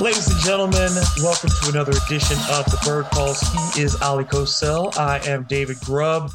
Ladies 0.00 0.30
and 0.30 0.40
gentlemen, 0.42 0.92
welcome 1.24 1.50
to 1.50 1.70
another 1.70 1.90
edition 2.06 2.36
of 2.50 2.64
the 2.66 2.80
Bird 2.84 3.06
Calls. 3.06 3.40
He 3.74 3.82
is 3.82 3.96
Oleh 3.96 4.30
Kosel. 4.30 4.96
I 4.96 5.18
am 5.26 5.42
David 5.48 5.76
Grubb. 5.80 6.30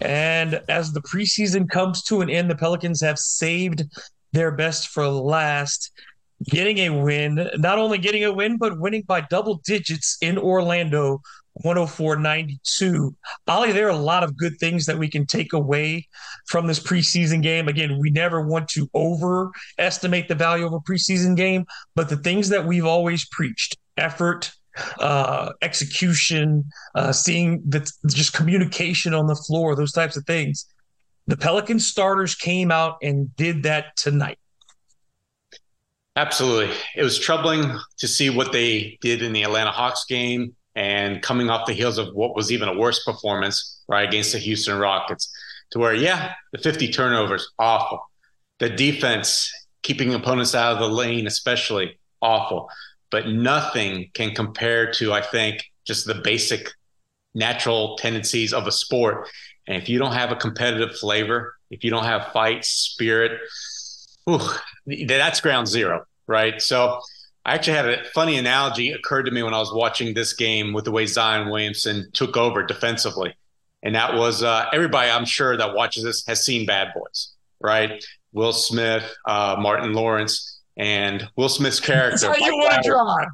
And 0.00 0.60
as 0.68 0.92
the 0.92 1.00
preseason 1.00 1.70
comes 1.70 2.02
to 2.04 2.22
an 2.22 2.28
end, 2.28 2.50
the 2.50 2.56
Pelicans 2.56 3.00
have 3.02 3.20
saved 3.20 3.84
their 4.32 4.50
best 4.50 4.88
for 4.88 5.06
last, 5.06 5.92
getting 6.46 6.78
a 6.78 6.90
win. 6.90 7.48
Not 7.56 7.78
only 7.78 7.98
getting 7.98 8.24
a 8.24 8.32
win, 8.32 8.58
but 8.58 8.80
winning 8.80 9.02
by 9.02 9.20
double 9.20 9.60
digits 9.64 10.18
in 10.20 10.36
Orlando 10.36 11.22
104.92. 11.62 13.14
Ali, 13.46 13.72
there 13.72 13.86
are 13.86 13.90
a 13.90 13.96
lot 13.96 14.24
of 14.24 14.36
good 14.36 14.58
things 14.58 14.86
that 14.86 14.98
we 14.98 15.08
can 15.08 15.24
take 15.24 15.52
away 15.52 16.08
from 16.46 16.66
this 16.66 16.80
preseason 16.80 17.42
game. 17.42 17.68
Again, 17.68 17.98
we 17.98 18.10
never 18.10 18.46
want 18.46 18.68
to 18.70 18.90
overestimate 18.94 20.28
the 20.28 20.34
value 20.34 20.66
of 20.66 20.72
a 20.72 20.80
preseason 20.80 21.36
game, 21.36 21.64
but 21.94 22.08
the 22.08 22.16
things 22.16 22.48
that 22.48 22.66
we've 22.66 22.86
always 22.86 23.26
preached 23.28 23.76
effort, 23.96 24.50
uh, 24.98 25.52
execution, 25.62 26.64
uh, 26.96 27.12
seeing 27.12 27.62
the 27.68 27.88
just 28.08 28.32
communication 28.32 29.14
on 29.14 29.26
the 29.28 29.36
floor, 29.36 29.76
those 29.76 29.92
types 29.92 30.16
of 30.16 30.24
things. 30.26 30.66
The 31.26 31.36
Pelican 31.36 31.78
starters 31.78 32.34
came 32.34 32.70
out 32.70 32.98
and 33.00 33.34
did 33.36 33.62
that 33.62 33.96
tonight. 33.96 34.38
Absolutely. 36.16 36.74
It 36.94 37.02
was 37.02 37.18
troubling 37.18 37.78
to 37.98 38.08
see 38.08 38.30
what 38.30 38.52
they 38.52 38.98
did 39.00 39.22
in 39.22 39.32
the 39.32 39.42
Atlanta 39.42 39.70
Hawks 39.70 40.04
game 40.04 40.54
and 40.76 41.22
coming 41.22 41.50
off 41.50 41.66
the 41.66 41.72
heels 41.72 41.98
of 41.98 42.14
what 42.14 42.34
was 42.34 42.50
even 42.50 42.68
a 42.68 42.76
worse 42.76 43.04
performance, 43.04 43.82
right, 43.88 44.08
against 44.08 44.32
the 44.32 44.38
Houston 44.38 44.78
Rockets, 44.78 45.30
to 45.70 45.78
where, 45.78 45.94
yeah, 45.94 46.34
the 46.52 46.58
50 46.58 46.88
turnovers, 46.88 47.48
awful. 47.58 48.00
The 48.58 48.70
defense, 48.70 49.52
keeping 49.82 50.14
opponents 50.14 50.54
out 50.54 50.72
of 50.72 50.78
the 50.78 50.88
lane, 50.88 51.26
especially 51.26 51.98
awful. 52.20 52.68
But 53.10 53.28
nothing 53.28 54.10
can 54.14 54.34
compare 54.34 54.90
to, 54.94 55.12
I 55.12 55.20
think, 55.20 55.64
just 55.86 56.06
the 56.06 56.14
basic 56.14 56.72
natural 57.34 57.96
tendencies 57.96 58.52
of 58.52 58.66
a 58.66 58.72
sport. 58.72 59.28
And 59.66 59.80
if 59.80 59.88
you 59.88 59.98
don't 59.98 60.12
have 60.12 60.32
a 60.32 60.36
competitive 60.36 60.96
flavor, 60.96 61.54
if 61.70 61.84
you 61.84 61.90
don't 61.90 62.04
have 62.04 62.32
fight, 62.32 62.64
spirit, 62.64 63.40
whew, 64.24 64.40
that's 65.06 65.40
ground 65.40 65.68
zero, 65.68 66.04
right? 66.26 66.60
So 66.60 67.00
I 67.46 67.54
actually 67.54 67.76
had 67.76 67.88
a 67.88 68.04
funny 68.14 68.38
analogy 68.38 68.92
occurred 68.92 69.24
to 69.24 69.30
me 69.30 69.42
when 69.42 69.52
I 69.52 69.58
was 69.58 69.72
watching 69.72 70.14
this 70.14 70.32
game 70.32 70.72
with 70.72 70.86
the 70.86 70.90
way 70.90 71.04
Zion 71.04 71.50
Williamson 71.50 72.08
took 72.12 72.36
over 72.36 72.64
defensively. 72.64 73.34
And 73.82 73.94
that 73.94 74.14
was 74.14 74.42
uh, 74.42 74.66
everybody 74.72 75.10
I'm 75.10 75.26
sure 75.26 75.56
that 75.56 75.74
watches 75.74 76.04
this 76.04 76.24
has 76.26 76.44
seen 76.44 76.64
Bad 76.64 76.88
Boys, 76.94 77.34
right? 77.60 78.02
Will 78.32 78.54
Smith, 78.54 79.04
uh, 79.26 79.56
Martin 79.58 79.92
Lawrence, 79.92 80.58
and 80.78 81.28
Will 81.36 81.50
Smith's 81.50 81.80
character. 81.80 82.28
That's 82.28 82.40
how 82.40 82.46
you 82.46 82.56
want 82.56 82.82
to 82.82 82.88
drive. 82.88 83.28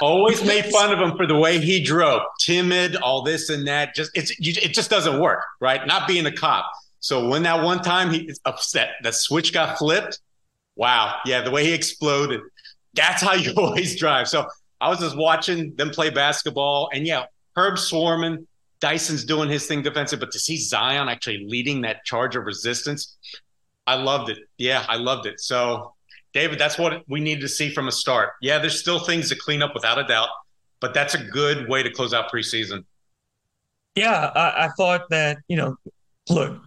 Always 0.00 0.42
made 0.42 0.64
fun 0.72 0.92
of 0.92 0.98
him 0.98 1.16
for 1.16 1.26
the 1.26 1.36
way 1.36 1.58
he 1.58 1.82
drove, 1.82 2.22
timid, 2.40 2.96
all 2.96 3.22
this 3.22 3.50
and 3.50 3.66
that. 3.68 3.94
Just 3.94 4.12
it's 4.14 4.32
it 4.38 4.72
just 4.72 4.88
doesn't 4.88 5.20
work, 5.20 5.44
right? 5.60 5.86
Not 5.86 6.08
being 6.08 6.24
a 6.24 6.32
cop. 6.32 6.70
So 7.00 7.28
when 7.28 7.42
that 7.42 7.62
one 7.62 7.82
time 7.82 8.10
he 8.10 8.32
upset, 8.46 8.94
that 9.02 9.14
switch 9.14 9.52
got 9.52 9.76
flipped. 9.76 10.20
Wow, 10.74 11.16
yeah, 11.24 11.42
the 11.42 11.50
way 11.50 11.64
he 11.64 11.72
exploded 11.72 12.40
that's 12.96 13.22
how 13.22 13.34
you 13.34 13.52
always 13.56 13.98
drive. 13.98 14.28
So 14.28 14.46
I 14.80 14.88
was 14.88 14.98
just 14.98 15.16
watching 15.16 15.74
them 15.76 15.90
play 15.90 16.10
basketball, 16.10 16.90
and 16.92 17.06
yeah, 17.06 17.26
Herb 17.56 17.78
swarming, 17.78 18.46
Dyson's 18.80 19.24
doing 19.24 19.48
his 19.48 19.66
thing 19.66 19.82
defensive, 19.82 20.20
but 20.20 20.30
to 20.32 20.38
see 20.38 20.56
Zion 20.56 21.08
actually 21.08 21.46
leading 21.46 21.82
that 21.82 22.04
charge 22.04 22.36
of 22.36 22.44
resistance, 22.44 23.16
I 23.86 23.94
loved 23.94 24.28
it. 24.30 24.38
Yeah, 24.58 24.84
I 24.88 24.96
loved 24.96 25.26
it. 25.26 25.40
So, 25.40 25.94
David, 26.34 26.58
that's 26.58 26.76
what 26.76 27.02
we 27.08 27.20
needed 27.20 27.40
to 27.42 27.48
see 27.48 27.72
from 27.72 27.88
a 27.88 27.92
start. 27.92 28.32
Yeah, 28.42 28.58
there's 28.58 28.78
still 28.78 28.98
things 28.98 29.28
to 29.30 29.36
clean 29.36 29.62
up 29.62 29.72
without 29.74 29.98
a 29.98 30.04
doubt, 30.04 30.28
but 30.80 30.92
that's 30.92 31.14
a 31.14 31.22
good 31.24 31.68
way 31.68 31.82
to 31.82 31.90
close 31.90 32.12
out 32.12 32.30
preseason. 32.30 32.84
Yeah, 33.94 34.30
I, 34.34 34.66
I 34.66 34.68
thought 34.76 35.08
that, 35.08 35.38
you 35.48 35.56
know, 35.56 35.76
look, 36.28 36.60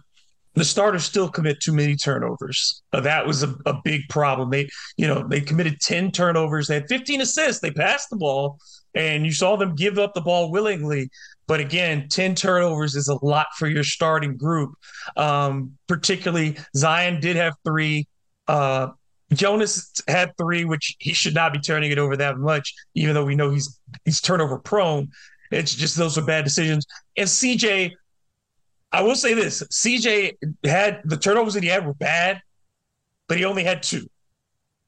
the 0.54 0.64
starters 0.64 1.04
still 1.04 1.28
commit 1.28 1.60
too 1.60 1.72
many 1.72 1.96
turnovers. 1.96 2.82
Uh, 2.92 3.00
that 3.00 3.26
was 3.26 3.42
a, 3.42 3.54
a 3.66 3.74
big 3.84 4.02
problem. 4.08 4.50
They, 4.50 4.68
you 4.96 5.06
know, 5.06 5.26
they 5.26 5.40
committed 5.40 5.80
10 5.80 6.10
turnovers. 6.10 6.66
They 6.66 6.74
had 6.74 6.88
15 6.88 7.20
assists. 7.20 7.60
They 7.60 7.70
passed 7.70 8.10
the 8.10 8.16
ball, 8.16 8.58
and 8.94 9.24
you 9.24 9.32
saw 9.32 9.56
them 9.56 9.74
give 9.74 9.98
up 9.98 10.14
the 10.14 10.20
ball 10.20 10.50
willingly. 10.50 11.08
But 11.46 11.60
again, 11.60 12.08
10 12.08 12.34
turnovers 12.34 12.94
is 12.94 13.08
a 13.08 13.24
lot 13.24 13.46
for 13.58 13.68
your 13.68 13.84
starting 13.84 14.36
group. 14.36 14.74
Um, 15.16 15.76
particularly, 15.86 16.56
Zion 16.76 17.20
did 17.20 17.36
have 17.36 17.54
three. 17.64 18.06
Uh, 18.48 18.88
Jonas 19.32 19.92
had 20.08 20.32
three, 20.36 20.64
which 20.64 20.96
he 20.98 21.12
should 21.12 21.34
not 21.34 21.52
be 21.52 21.60
turning 21.60 21.92
it 21.92 21.98
over 21.98 22.16
that 22.16 22.38
much, 22.38 22.74
even 22.94 23.14
though 23.14 23.24
we 23.24 23.36
know 23.36 23.50
he's 23.50 23.78
he's 24.04 24.20
turnover 24.20 24.58
prone. 24.58 25.08
It's 25.52 25.74
just 25.74 25.96
those 25.96 26.18
are 26.18 26.24
bad 26.24 26.44
decisions. 26.44 26.86
And 27.16 27.28
CJ 27.28 27.92
I 28.92 29.02
will 29.02 29.14
say 29.14 29.34
this: 29.34 29.62
CJ 29.62 30.36
had 30.64 31.00
the 31.04 31.16
turnovers 31.16 31.54
that 31.54 31.62
he 31.62 31.68
had 31.68 31.86
were 31.86 31.94
bad, 31.94 32.40
but 33.28 33.38
he 33.38 33.44
only 33.44 33.64
had 33.64 33.82
two. 33.82 34.06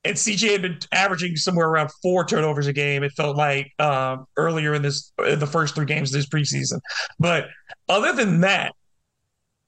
And 0.04 0.16
CJ 0.16 0.50
had 0.50 0.62
been 0.62 0.78
averaging 0.90 1.36
somewhere 1.36 1.68
around 1.68 1.90
four 2.02 2.24
turnovers 2.24 2.66
a 2.66 2.72
game. 2.72 3.04
It 3.04 3.12
felt 3.12 3.36
like 3.36 3.72
um, 3.78 4.26
earlier 4.36 4.74
in 4.74 4.82
this, 4.82 5.12
in 5.24 5.38
the 5.38 5.46
first 5.46 5.76
three 5.76 5.86
games 5.86 6.12
of 6.12 6.18
this 6.18 6.26
preseason. 6.26 6.80
But 7.20 7.46
other 7.88 8.12
than 8.12 8.40
that, 8.40 8.74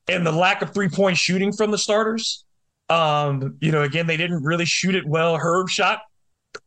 and 0.08 0.26
the 0.26 0.32
lack 0.32 0.60
of 0.60 0.74
three 0.74 0.88
point 0.88 1.16
shooting 1.16 1.52
from 1.52 1.70
the 1.70 1.78
starters, 1.78 2.44
um, 2.88 3.56
you 3.60 3.70
know, 3.70 3.82
again, 3.82 4.08
they 4.08 4.16
didn't 4.16 4.42
really 4.42 4.64
shoot 4.64 4.96
it 4.96 5.06
well. 5.06 5.36
Herb 5.36 5.68
shot 5.68 6.00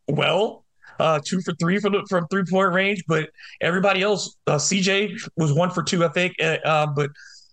well, 0.08 0.64
uh, 1.00 1.20
two 1.24 1.42
for 1.42 1.54
three 1.56 1.80
from 1.80 2.06
from 2.08 2.28
three 2.30 2.44
point 2.50 2.74
range, 2.74 3.04
but 3.08 3.30
everybody 3.62 4.02
else, 4.02 4.36
uh, 4.48 4.56
CJ 4.56 5.30
was 5.36 5.54
one 5.54 5.70
for 5.70 5.84
two, 5.84 6.06
I 6.06 6.08
think. 6.08 6.36
Uh, 6.42 6.58
uh 6.64 6.88
but 6.88 7.10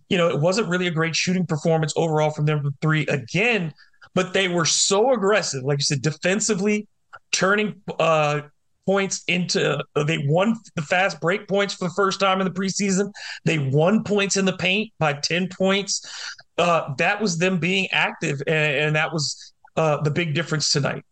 you 0.09 0.19
know, 0.19 0.29
it 0.29 0.41
wasn't 0.41 0.69
really 0.69 0.87
a 0.87 0.91
great 0.91 1.17
shooting 1.17 1.47
performance 1.47 1.93
overall 1.97 2.31
from 2.31 2.47
them 2.47 2.75
three 2.81 3.07
again, 3.07 3.73
but 4.15 4.33
they 4.33 4.49
were 4.49 4.65
so 4.65 5.13
aggressive, 5.13 5.65
like 5.65 5.79
you 5.79 5.85
said, 5.85 6.03
defensively, 6.03 6.87
turning 7.33 7.81
uh, 7.99 8.43
points 8.87 9.25
into 9.29 9.83
uh, 9.97 10.05
they 10.05 10.19
won 10.27 10.57
the 10.77 10.83
fast 10.83 11.21
break 11.21 11.49
points 11.49 11.75
for 11.75 11.89
the 11.89 11.95
first 11.95 12.21
time 12.21 12.41
in 12.41 12.45
the 12.47 12.53
preseason. 12.53 13.13
They 13.45 13.59
won 13.59 14.05
points 14.05 14.37
in 14.37 14.45
the 14.45 14.57
paint 14.57 14.93
by 14.99 15.15
10 15.15 15.49
points. 15.49 16.05
Uh, 16.59 16.95
that 16.99 17.21
was 17.21 17.39
them 17.39 17.59
being 17.59 17.89
active, 17.91 18.41
and, 18.47 18.77
and 18.77 18.97
that 18.97 19.13
was 19.13 19.53
uh, 19.77 20.01
the 20.03 20.11
big 20.11 20.35
difference 20.35 20.71
tonight. 20.71 21.05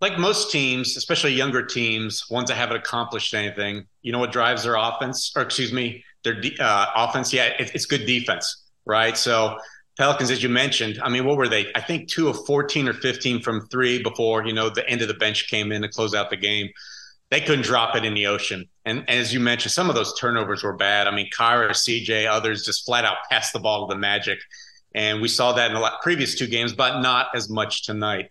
Like 0.00 0.18
most 0.18 0.52
teams, 0.52 0.96
especially 0.96 1.32
younger 1.32 1.64
teams, 1.64 2.24
ones 2.30 2.48
that 2.48 2.56
haven't 2.56 2.76
accomplished 2.76 3.34
anything, 3.34 3.86
you 4.08 4.12
know 4.12 4.20
what 4.20 4.32
drives 4.32 4.62
their 4.62 4.76
offense, 4.76 5.32
or 5.36 5.42
excuse 5.42 5.70
me, 5.70 6.02
their 6.24 6.40
uh, 6.60 6.86
offense, 6.96 7.30
yeah, 7.30 7.48
it, 7.58 7.72
it's 7.74 7.84
good 7.84 8.06
defense, 8.06 8.64
right? 8.86 9.18
So 9.18 9.58
Pelicans, 9.98 10.30
as 10.30 10.42
you 10.42 10.48
mentioned, 10.48 10.98
I 11.02 11.10
mean, 11.10 11.26
what 11.26 11.36
were 11.36 11.46
they? 11.46 11.70
I 11.74 11.82
think 11.82 12.08
two 12.08 12.28
of 12.28 12.46
14 12.46 12.88
or 12.88 12.94
15 12.94 13.42
from 13.42 13.68
three 13.68 14.02
before, 14.02 14.46
you 14.46 14.54
know, 14.54 14.70
the 14.70 14.88
end 14.88 15.02
of 15.02 15.08
the 15.08 15.14
bench 15.14 15.50
came 15.50 15.72
in 15.72 15.82
to 15.82 15.90
close 15.90 16.14
out 16.14 16.30
the 16.30 16.38
game. 16.38 16.70
They 17.30 17.42
couldn't 17.42 17.66
drop 17.66 17.96
it 17.96 18.06
in 18.06 18.14
the 18.14 18.28
ocean. 18.28 18.64
And, 18.86 19.00
and 19.00 19.20
as 19.20 19.34
you 19.34 19.40
mentioned, 19.40 19.72
some 19.72 19.90
of 19.90 19.94
those 19.94 20.18
turnovers 20.18 20.62
were 20.62 20.72
bad. 20.72 21.06
I 21.06 21.14
mean, 21.14 21.28
Kira, 21.28 21.72
CJ, 21.72 22.30
others 22.30 22.64
just 22.64 22.86
flat 22.86 23.04
out 23.04 23.18
passed 23.30 23.52
the 23.52 23.60
ball 23.60 23.86
to 23.86 23.92
the 23.94 24.00
Magic. 24.00 24.38
And 24.94 25.20
we 25.20 25.28
saw 25.28 25.52
that 25.52 25.70
in 25.70 25.74
the 25.78 25.92
previous 26.02 26.34
two 26.34 26.46
games, 26.46 26.72
but 26.72 27.02
not 27.02 27.26
as 27.34 27.50
much 27.50 27.84
tonight. 27.84 28.30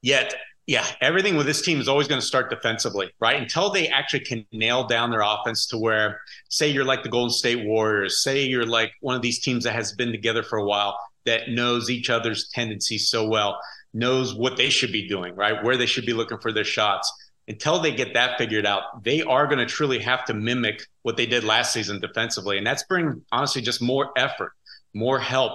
Yet 0.00 0.34
yeah, 0.66 0.84
everything 1.00 1.36
with 1.36 1.46
this 1.46 1.62
team 1.62 1.80
is 1.80 1.86
always 1.88 2.08
going 2.08 2.20
to 2.20 2.26
start 2.26 2.50
defensively, 2.50 3.12
right? 3.20 3.40
Until 3.40 3.70
they 3.70 3.86
actually 3.86 4.20
can 4.20 4.44
nail 4.52 4.84
down 4.84 5.10
their 5.10 5.22
offense 5.22 5.66
to 5.68 5.78
where, 5.78 6.20
say, 6.48 6.68
you're 6.68 6.84
like 6.84 7.04
the 7.04 7.08
Golden 7.08 7.30
State 7.30 7.64
Warriors, 7.64 8.22
say 8.22 8.44
you're 8.44 8.66
like 8.66 8.90
one 9.00 9.14
of 9.14 9.22
these 9.22 9.38
teams 9.38 9.62
that 9.62 9.74
has 9.74 9.92
been 9.92 10.10
together 10.10 10.42
for 10.42 10.58
a 10.58 10.64
while 10.64 10.98
that 11.24 11.50
knows 11.50 11.88
each 11.88 12.10
other's 12.10 12.48
tendencies 12.48 13.08
so 13.08 13.28
well, 13.28 13.60
knows 13.94 14.34
what 14.34 14.56
they 14.56 14.68
should 14.68 14.90
be 14.90 15.08
doing, 15.08 15.36
right? 15.36 15.62
Where 15.62 15.76
they 15.76 15.86
should 15.86 16.06
be 16.06 16.12
looking 16.12 16.38
for 16.38 16.52
their 16.52 16.64
shots. 16.64 17.12
Until 17.48 17.78
they 17.78 17.94
get 17.94 18.14
that 18.14 18.36
figured 18.36 18.66
out, 18.66 19.04
they 19.04 19.22
are 19.22 19.46
going 19.46 19.60
to 19.60 19.66
truly 19.66 20.00
have 20.00 20.24
to 20.24 20.34
mimic 20.34 20.82
what 21.02 21.16
they 21.16 21.26
did 21.26 21.44
last 21.44 21.72
season 21.72 22.00
defensively. 22.00 22.58
And 22.58 22.66
that's 22.66 22.82
bringing, 22.82 23.22
honestly, 23.30 23.62
just 23.62 23.80
more 23.80 24.10
effort, 24.16 24.50
more 24.94 25.20
help, 25.20 25.52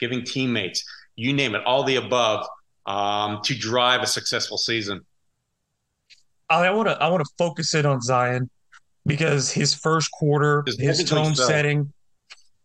giving 0.00 0.24
teammates, 0.24 0.84
you 1.16 1.34
name 1.34 1.54
it, 1.54 1.62
all 1.66 1.84
the 1.84 1.96
above 1.96 2.46
um, 2.86 3.40
to 3.44 3.54
drive 3.54 4.02
a 4.02 4.06
successful 4.06 4.58
season. 4.58 5.00
I 6.50 6.70
want 6.70 6.88
to 6.88 7.02
I 7.02 7.08
want 7.08 7.24
to 7.24 7.30
focus 7.38 7.74
it 7.74 7.86
on 7.86 8.00
Zion 8.00 8.50
because 9.06 9.50
his 9.50 9.74
first 9.74 10.10
quarter, 10.12 10.62
his, 10.66 10.78
his 10.78 11.04
tone 11.04 11.34
setting, 11.34 11.92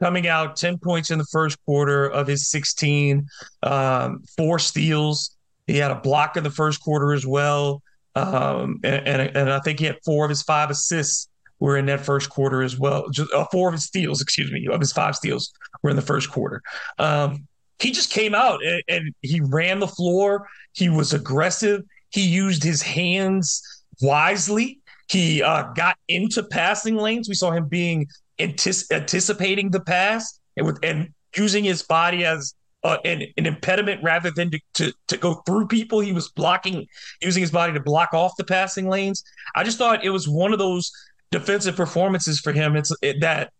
coming 0.01 0.27
out 0.27 0.55
ten 0.55 0.77
points 0.77 1.11
in 1.11 1.17
the 1.17 1.25
first 1.25 1.57
quarter 1.65 2.07
of 2.07 2.27
his 2.27 2.49
sixteen, 2.49 3.27
um, 3.63 4.23
four 4.37 4.59
steals. 4.59 5.35
He 5.67 5.77
had 5.77 5.91
a 5.91 5.95
block 5.95 6.35
in 6.35 6.43
the 6.43 6.49
first 6.49 6.81
quarter 6.81 7.13
as 7.13 7.25
well, 7.25 7.81
um, 8.15 8.79
and, 8.83 9.07
and, 9.07 9.37
and 9.37 9.51
I 9.51 9.59
think 9.59 9.79
he 9.79 9.85
had 9.85 9.97
four 10.03 10.25
of 10.25 10.29
his 10.29 10.41
five 10.41 10.69
assists 10.69 11.29
were 11.59 11.77
in 11.77 11.85
that 11.87 11.99
first 11.99 12.29
quarter 12.29 12.63
as 12.63 12.79
well. 12.79 13.09
Just 13.09 13.31
uh, 13.33 13.45
four 13.51 13.67
of 13.67 13.73
his 13.73 13.83
steals, 13.83 14.21
excuse 14.21 14.51
me, 14.51 14.67
of 14.67 14.79
his 14.79 14.91
five 14.91 15.15
steals 15.15 15.53
were 15.83 15.89
in 15.89 15.95
the 15.95 16.01
first 16.01 16.31
quarter. 16.31 16.61
Um, 16.97 17.47
he 17.79 17.91
just 17.91 18.11
came 18.11 18.35
out 18.35 18.63
and, 18.63 18.83
and 18.87 19.13
he 19.21 19.41
ran 19.41 19.79
the 19.79 19.87
floor. 19.87 20.47
He 20.73 20.89
was 20.89 21.13
aggressive. 21.13 21.83
He 22.09 22.21
used 22.21 22.63
his 22.63 22.81
hands 22.81 23.61
wisely. 24.01 24.79
He 25.09 25.41
uh, 25.41 25.63
got 25.73 25.97
into 26.07 26.43
passing 26.43 26.95
lanes. 26.95 27.27
We 27.27 27.35
saw 27.35 27.51
him 27.51 27.67
being 27.67 28.07
antici- 28.39 28.91
anticipating 28.91 29.71
the 29.71 29.79
pass 29.79 30.39
and 30.57 30.65
with 30.65 30.79
and 30.83 31.13
using 31.35 31.63
his 31.63 31.83
body 31.83 32.25
as 32.25 32.53
uh, 32.83 32.97
an, 33.05 33.23
an 33.37 33.45
impediment 33.45 34.01
rather 34.03 34.31
than 34.31 34.51
to, 34.51 34.59
to 34.75 34.93
to 35.07 35.17
go 35.17 35.35
through 35.45 35.67
people. 35.67 35.99
He 35.99 36.11
was 36.11 36.29
blocking, 36.29 36.85
using 37.21 37.41
his 37.41 37.51
body 37.51 37.73
to 37.73 37.79
block 37.79 38.13
off 38.13 38.33
the 38.37 38.43
passing 38.43 38.87
lanes. 38.87 39.23
I 39.55 39.63
just 39.63 39.77
thought 39.77 40.03
it 40.03 40.09
was 40.11 40.27
one 40.27 40.53
of 40.53 40.59
those 40.59 40.91
defensive 41.31 41.75
performances 41.75 42.39
for 42.39 42.51
him. 42.51 42.75
It's 42.75 42.91
it, 43.01 43.21
that 43.21 43.51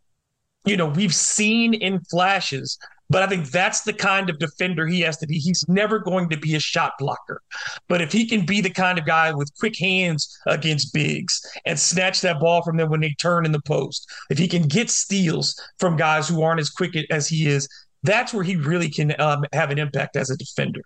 you 0.66 0.78
know 0.78 0.88
we've 0.88 1.16
seen 1.16 1.74
in 1.74 2.00
flashes 2.02 2.78
but 3.10 3.24
I 3.24 3.28
think 3.28 3.50
that's 3.50 3.82
the 3.82 3.94
kind 3.94 4.30
of 4.30 4.38
defender 4.38 4.86
he 4.86 5.02
has 5.02 5.18
to 5.18 5.28
be. 5.28 5.40
He's 5.40 5.66
never 5.68 6.00
going 6.00 6.30
to 6.30 6.38
be 6.38 6.56
a 6.56 6.60
shot 6.60 6.94
blocker. 7.00 7.42
But 7.88 8.02
if 8.02 8.12
he 8.12 8.28
can 8.28 8.46
be 8.46 8.62
the 8.62 8.70
kind 8.70 9.00
of 9.00 9.06
guy 9.06 9.34
with 9.34 9.52
quick 9.60 9.78
hands 9.78 10.38
against 10.46 10.94
bigs 10.94 11.42
and 11.66 11.80
snatch 11.80 12.22
that 12.22 12.40
ball 12.40 12.62
from 12.62 12.78
them 12.78 12.90
when 12.90 13.02
they 13.02 13.16
turn 13.20 13.46
in 13.46 13.52
the 13.52 13.62
post, 13.62 14.08
if 14.30 14.38
he 14.38 14.48
can 14.48 14.64
get 14.64 14.90
steals 14.90 15.60
from 15.80 15.98
guys 15.98 16.28
who 16.28 16.44
aren't 16.44 16.60
as 16.60 16.70
quick 16.70 16.96
as 17.10 17.28
he 17.28 17.48
is, 17.48 17.68
that's 18.04 18.34
where 18.34 18.44
he 18.44 18.56
really 18.56 18.90
can 18.90 19.20
um, 19.20 19.44
have 19.54 19.72
an 19.72 19.80
impact 19.80 20.16
as 20.16 20.30
a 20.30 20.38
defender. 20.38 20.82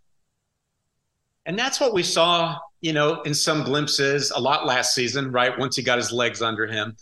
And 1.46 1.60
that's 1.60 1.80
what 1.80 1.94
we 1.94 2.04
saw, 2.04 2.58
you 2.80 2.94
know, 2.94 3.22
in 3.24 3.34
some 3.34 3.64
glimpses 3.64 4.32
a 4.32 4.40
lot 4.40 4.66
last 4.66 4.96
season, 4.96 5.30
right? 5.32 5.58
Once 5.60 5.76
he 5.76 5.84
got 5.84 5.98
his 5.98 6.12
legs 6.14 6.42
under 6.42 6.66
him 6.66 6.96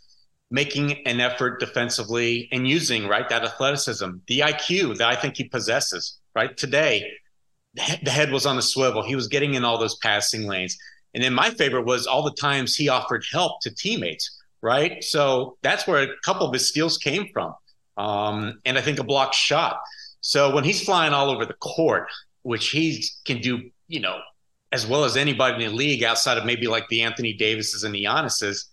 making 0.51 1.07
an 1.07 1.19
effort 1.19 1.59
defensively 1.59 2.50
and 2.51 2.68
using 2.68 3.07
right 3.07 3.27
that 3.30 3.44
athleticism, 3.44 4.09
the 4.27 4.39
IQ 4.42 4.98
that 4.98 5.07
I 5.07 5.15
think 5.15 5.38
he 5.38 5.45
possesses. 5.45 6.19
Right 6.36 6.56
today, 6.56 7.09
the 7.74 8.12
head 8.12 8.31
was 8.31 8.45
on 8.45 8.57
the 8.57 8.62
swivel. 8.62 9.03
He 9.03 9.15
was 9.15 9.27
getting 9.27 9.56
in 9.56 9.65
all 9.65 9.77
those 9.77 9.98
passing 9.98 10.45
lanes. 10.45 10.77
And 11.13 11.24
then 11.24 11.33
my 11.33 11.50
favorite 11.50 11.86
was 11.86 12.06
all 12.06 12.24
the 12.24 12.36
times 12.39 12.75
he 12.75 12.89
offered 12.89 13.24
help 13.31 13.62
to 13.62 13.74
teammates. 13.74 14.38
Right, 14.63 15.03
so 15.03 15.57
that's 15.63 15.88
where 15.88 16.03
a 16.03 16.07
couple 16.24 16.45
of 16.45 16.54
his 16.54 16.69
steals 16.69 17.00
came 17.00 17.30
from, 17.33 17.56
um, 17.97 18.59
and 18.63 18.77
I 18.77 18.81
think 18.81 19.00
a 19.00 19.04
block 19.04 19.33
shot. 19.33 19.80
So 20.21 20.54
when 20.54 20.63
he's 20.63 20.83
flying 20.83 21.13
all 21.13 21.31
over 21.31 21.47
the 21.47 21.56
court, 21.56 22.07
which 22.44 22.69
he 22.69 23.04
can 23.25 23.42
do, 23.42 23.71
you 23.88 24.00
know, 24.00 24.19
as 24.71 24.86
well 24.86 25.04
as 25.04 25.18
anybody 25.18 25.65
in 25.65 25.71
the 25.71 25.75
league 25.75 26.04
outside 26.04 26.38
of 26.38 26.45
maybe 26.45 26.68
like 26.68 26.88
the 26.89 27.01
Anthony 27.01 27.33
Davises 27.33 27.83
and 27.83 27.95
the 27.95 28.06
Giannis's, 28.06 28.69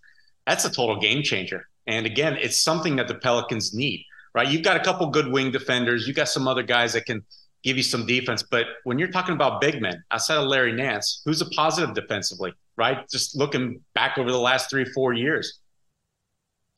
that's 0.48 0.64
a 0.64 0.70
total 0.70 0.98
game 0.98 1.22
changer. 1.22 1.68
And 1.86 2.06
again, 2.06 2.36
it's 2.40 2.62
something 2.62 2.96
that 2.96 3.06
the 3.06 3.14
Pelicans 3.14 3.74
need, 3.74 4.04
right? 4.34 4.48
You've 4.48 4.62
got 4.62 4.76
a 4.76 4.84
couple 4.84 5.06
good 5.10 5.30
wing 5.30 5.50
defenders, 5.50 6.08
you 6.08 6.14
got 6.14 6.28
some 6.28 6.48
other 6.48 6.62
guys 6.62 6.94
that 6.94 7.04
can 7.04 7.22
give 7.62 7.76
you 7.76 7.82
some 7.82 8.06
defense. 8.06 8.42
But 8.42 8.66
when 8.84 8.98
you're 8.98 9.10
talking 9.10 9.34
about 9.34 9.60
big 9.60 9.82
men 9.82 10.02
outside 10.10 10.36
of 10.36 10.46
Larry 10.46 10.72
Nance, 10.72 11.20
who's 11.24 11.42
a 11.42 11.50
positive 11.50 11.94
defensively, 11.94 12.54
right? 12.76 13.06
Just 13.10 13.36
looking 13.36 13.80
back 13.94 14.16
over 14.16 14.30
the 14.30 14.38
last 14.38 14.70
three, 14.70 14.86
four 14.86 15.12
years, 15.12 15.60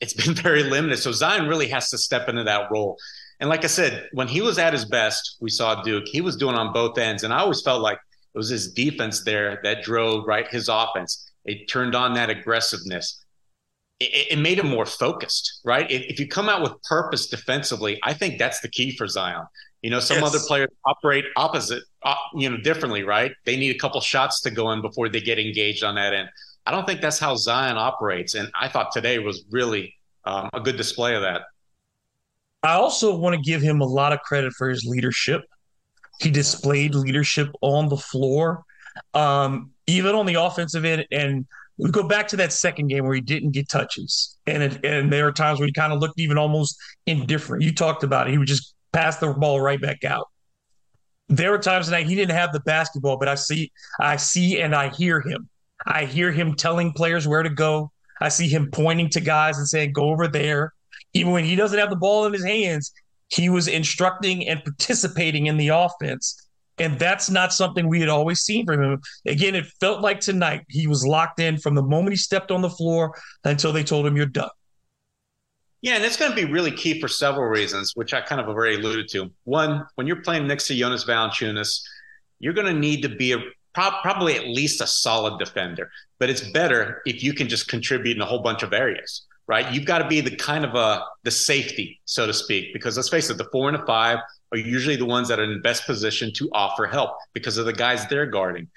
it's 0.01 0.15
been 0.25 0.35
very 0.35 0.65
limited. 0.65 0.99
So 0.99 1.13
Zion 1.13 1.47
really 1.47 1.69
has 1.69 1.91
to 1.91 1.99
step 1.99 2.29
into 2.29 2.43
that 2.45 2.71
role. 2.73 2.97
And 3.39 3.49
like 3.49 3.65
I 3.65 3.69
said, 3.69 4.09
when 4.13 4.27
he 4.27 4.41
was 4.41 4.59
at 4.59 4.73
his 4.73 4.85
best, 4.85 5.37
we 5.41 5.49
saw 5.49 5.81
Duke, 5.83 6.05
he 6.07 6.21
was 6.21 6.37
doing 6.37 6.57
on 6.57 6.73
both 6.73 6.99
ends. 6.99 7.23
And 7.23 7.33
I 7.33 7.39
always 7.39 7.63
felt 7.63 7.83
like 7.83 7.99
it 8.35 8.39
was 8.39 8.49
his 8.49 8.73
defense 8.73 9.23
there 9.23 9.61
that 9.63 9.83
drove 9.83 10.27
right 10.27 10.47
his 10.49 10.69
offense. 10.69 11.31
It 11.45 11.69
turned 11.69 11.95
on 11.95 12.15
that 12.15 12.31
aggressiveness 12.31 13.20
it, 14.01 14.33
it, 14.33 14.39
made 14.39 14.59
him 14.59 14.69
more 14.69 14.87
focused, 14.87 15.61
right? 15.65 15.89
If, 15.91 16.03
if, 16.03 16.21
you 16.21 16.27
come 16.27 16.49
out 16.49 16.63
with 16.63 16.73
purpose 16.85 17.27
defensively, 17.27 18.01
I 18.03 18.15
think 18.15 18.39
that's 18.39 18.61
the 18.61 18.69
key 18.69 18.97
for 18.97 19.07
Zion. 19.07 19.45
You 19.83 19.91
know, 19.91 20.01
some 20.01 20.19
yes. 20.19 20.27
other 20.27 20.39
players 20.47 20.69
operate 20.85 21.27
opposite, 21.37 21.83
uh, 22.03 22.15
you 22.35 22.51
know, 22.51 22.57
differently, 22.59 23.03
right? 23.03 23.33
They 23.45 23.57
need 23.57 23.75
a 23.75 23.79
couple 23.79 24.01
shots 24.01 24.41
to 24.43 24.51
go 24.51 24.73
in 24.73 24.83
before 24.83 25.09
they 25.09 25.21
get 25.21 25.39
engaged 25.39 25.85
on 25.85 25.95
that 25.95 26.13
end. 26.13 26.29
I 26.67 26.71
don't 26.71 26.87
think 26.87 27.01
that's 27.01 27.19
how 27.19 27.37
Zion 27.37 27.77
operates, 27.79 28.35
and 28.35 28.51
I 28.59 28.69
thought 28.69 28.93
today 28.93 29.19
was 29.19 29.45
really 29.51 29.95
um, 30.25 30.51
a 30.53 30.61
good 30.61 30.77
display 30.77 31.15
of 31.15 31.23
that. 31.23 31.43
I 32.63 32.75
also 32.75 33.17
want 33.17 33.37
to 33.37 33.41
give 33.41 33.63
him 33.63 33.81
a 33.81 33.87
lot 33.87 34.13
of 34.13 34.21
credit 34.21 34.53
for 34.53 34.69
his 34.69 34.85
leadership. 34.85 35.43
He 36.21 36.31
displayed 36.31 36.95
leadership 36.95 37.49
on 37.63 37.89
the 37.89 37.97
floor, 37.97 38.65
um, 39.15 39.71
even 39.87 40.15
on 40.15 40.27
the 40.27 40.35
offensive 40.35 40.85
end, 40.85 41.07
and 41.11 41.47
we 41.81 41.91
go 41.91 42.03
back 42.03 42.29
to 42.29 42.37
that 42.37 42.53
second 42.53 42.89
game 42.89 43.05
where 43.05 43.15
he 43.15 43.21
didn't 43.21 43.53
get 43.53 43.69
touches, 43.69 44.37
and 44.47 44.63
it, 44.63 44.85
and 44.85 45.11
there 45.13 45.27
are 45.27 45.33
times 45.33 45.59
where 45.59 45.67
he 45.67 45.73
kind 45.73 45.93
of 45.93 45.99
looked 45.99 46.19
even 46.19 46.37
almost 46.37 46.77
indifferent. 47.07 47.63
You 47.63 47.73
talked 47.73 48.05
about 48.05 48.29
it; 48.29 48.33
he 48.33 48.39
would 48.39 48.49
just 48.49 48.75
pass 48.93 49.17
the 49.17 49.33
ball 49.33 49.61
right 49.61 49.81
back 49.81 50.05
out. 50.05 50.29
There 51.29 51.51
were 51.51 51.59
times 51.59 51.87
tonight 51.87 52.07
he 52.07 52.15
didn't 52.15 52.37
have 52.37 52.53
the 52.53 52.61
basketball, 52.61 53.17
but 53.17 53.29
I 53.29 53.35
see, 53.35 53.73
I 53.99 54.17
see, 54.17 54.61
and 54.61 54.75
I 54.75 54.89
hear 54.89 55.21
him. 55.21 55.49
I 55.87 56.05
hear 56.05 56.31
him 56.33 56.55
telling 56.55 56.93
players 56.93 57.27
where 57.27 57.43
to 57.43 57.51
go. 57.51 57.93
I 58.21 58.29
see 58.29 58.49
him 58.49 58.71
pointing 58.71 59.09
to 59.11 59.21
guys 59.21 59.57
and 59.57 59.67
saying, 59.67 59.93
"Go 59.93 60.11
over 60.11 60.29
there." 60.29 60.75
Even 61.15 61.33
when 61.33 61.45
he 61.45 61.57
doesn't 61.57 61.79
have 61.79 61.91
the 61.91 61.97
ball 61.97 62.27
in 62.27 62.33
his 62.33 62.45
hands, 62.45 62.93
he 63.29 63.49
was 63.49 63.69
instructing 63.69 64.47
and 64.47 64.63
participating 64.63 65.47
in 65.47 65.57
the 65.57 65.69
offense 65.69 66.50
and 66.81 66.99
that's 66.99 67.31
not 67.31 67.53
something 67.53 67.87
we 67.87 68.01
had 68.01 68.09
always 68.09 68.41
seen 68.41 68.65
from 68.65 68.83
him. 68.83 69.01
Again, 69.27 69.55
it 69.55 69.67
felt 69.81 70.01
like 70.01 70.19
tonight 70.19 70.65
he 70.69 70.87
was 70.87 71.07
locked 71.07 71.39
in 71.39 71.59
from 71.59 71.75
the 71.75 71.83
moment 71.83 72.13
he 72.13 72.17
stepped 72.17 72.51
on 72.51 72.63
the 72.63 72.71
floor 72.71 73.15
until 73.45 73.73
they 73.73 73.85
told 73.85 74.07
him 74.07 74.17
you're 74.17 74.27
done. 74.27 74.49
Yeah, 75.83 75.97
and 75.97 76.05
it's 76.05 76.17
going 76.17 76.31
to 76.31 76.37
be 76.37 76.51
really 76.51 76.71
key 76.71 77.01
for 77.01 77.09
several 77.09 77.47
reasons, 77.47 77.93
which 77.95 78.13
I 78.13 78.23
kind 78.23 78.41
of 78.41 78.49
already 78.49 78.77
alluded 78.77 79.09
to. 79.11 79.31
One, 79.45 79.87
when 79.95 80.07
you're 80.07 80.23
playing 80.23 80.47
next 80.47 80.67
to 80.69 80.75
Jonas 80.75 81.05
Valanciunas, 81.05 81.81
you're 82.39 82.55
going 82.55 82.67
to 82.67 82.79
need 82.79 83.03
to 83.03 83.09
be 83.09 83.33
a 83.33 83.39
probably 83.75 84.35
at 84.35 84.47
least 84.47 84.81
a 84.81 84.87
solid 84.87 85.39
defender. 85.39 85.91
But 86.19 86.29
it's 86.29 86.51
better 86.51 87.03
if 87.07 87.23
you 87.23 87.35
can 87.35 87.49
just 87.49 87.69
contribute 87.69 88.17
in 88.17 88.23
a 88.23 88.27
whole 88.27 88.43
bunch 88.43 88.63
of 88.63 88.73
areas, 88.73 89.27
right? 89.47 89.71
You've 89.73 89.85
got 89.85 89.99
to 89.99 90.09
be 90.09 90.21
the 90.21 90.35
kind 90.35 90.65
of 90.65 90.75
a 90.75 91.05
the 91.25 91.31
safety, 91.31 92.01
so 92.05 92.27
to 92.27 92.33
speak, 92.35 92.73
because 92.73 92.97
let's 92.97 93.09
face 93.09 93.31
it, 93.31 93.39
the 93.39 93.49
four 93.53 93.69
and 93.69 93.77
a 93.77 93.87
five 93.87 94.19
are 94.53 94.59
usually 94.59 94.97
the 94.97 95.07
ones 95.07 95.29
that 95.29 95.39
are 95.39 95.45
in 95.45 95.53
the 95.53 95.61
best 95.61 95.87
position 95.87 96.33
to 96.35 96.49
offer 96.53 96.87
help 96.87 97.17
because 97.33 97.57
of 97.57 97.67
the 97.67 97.73
guys 97.73 98.07
they're 98.07 98.27
guarding. 98.27 98.69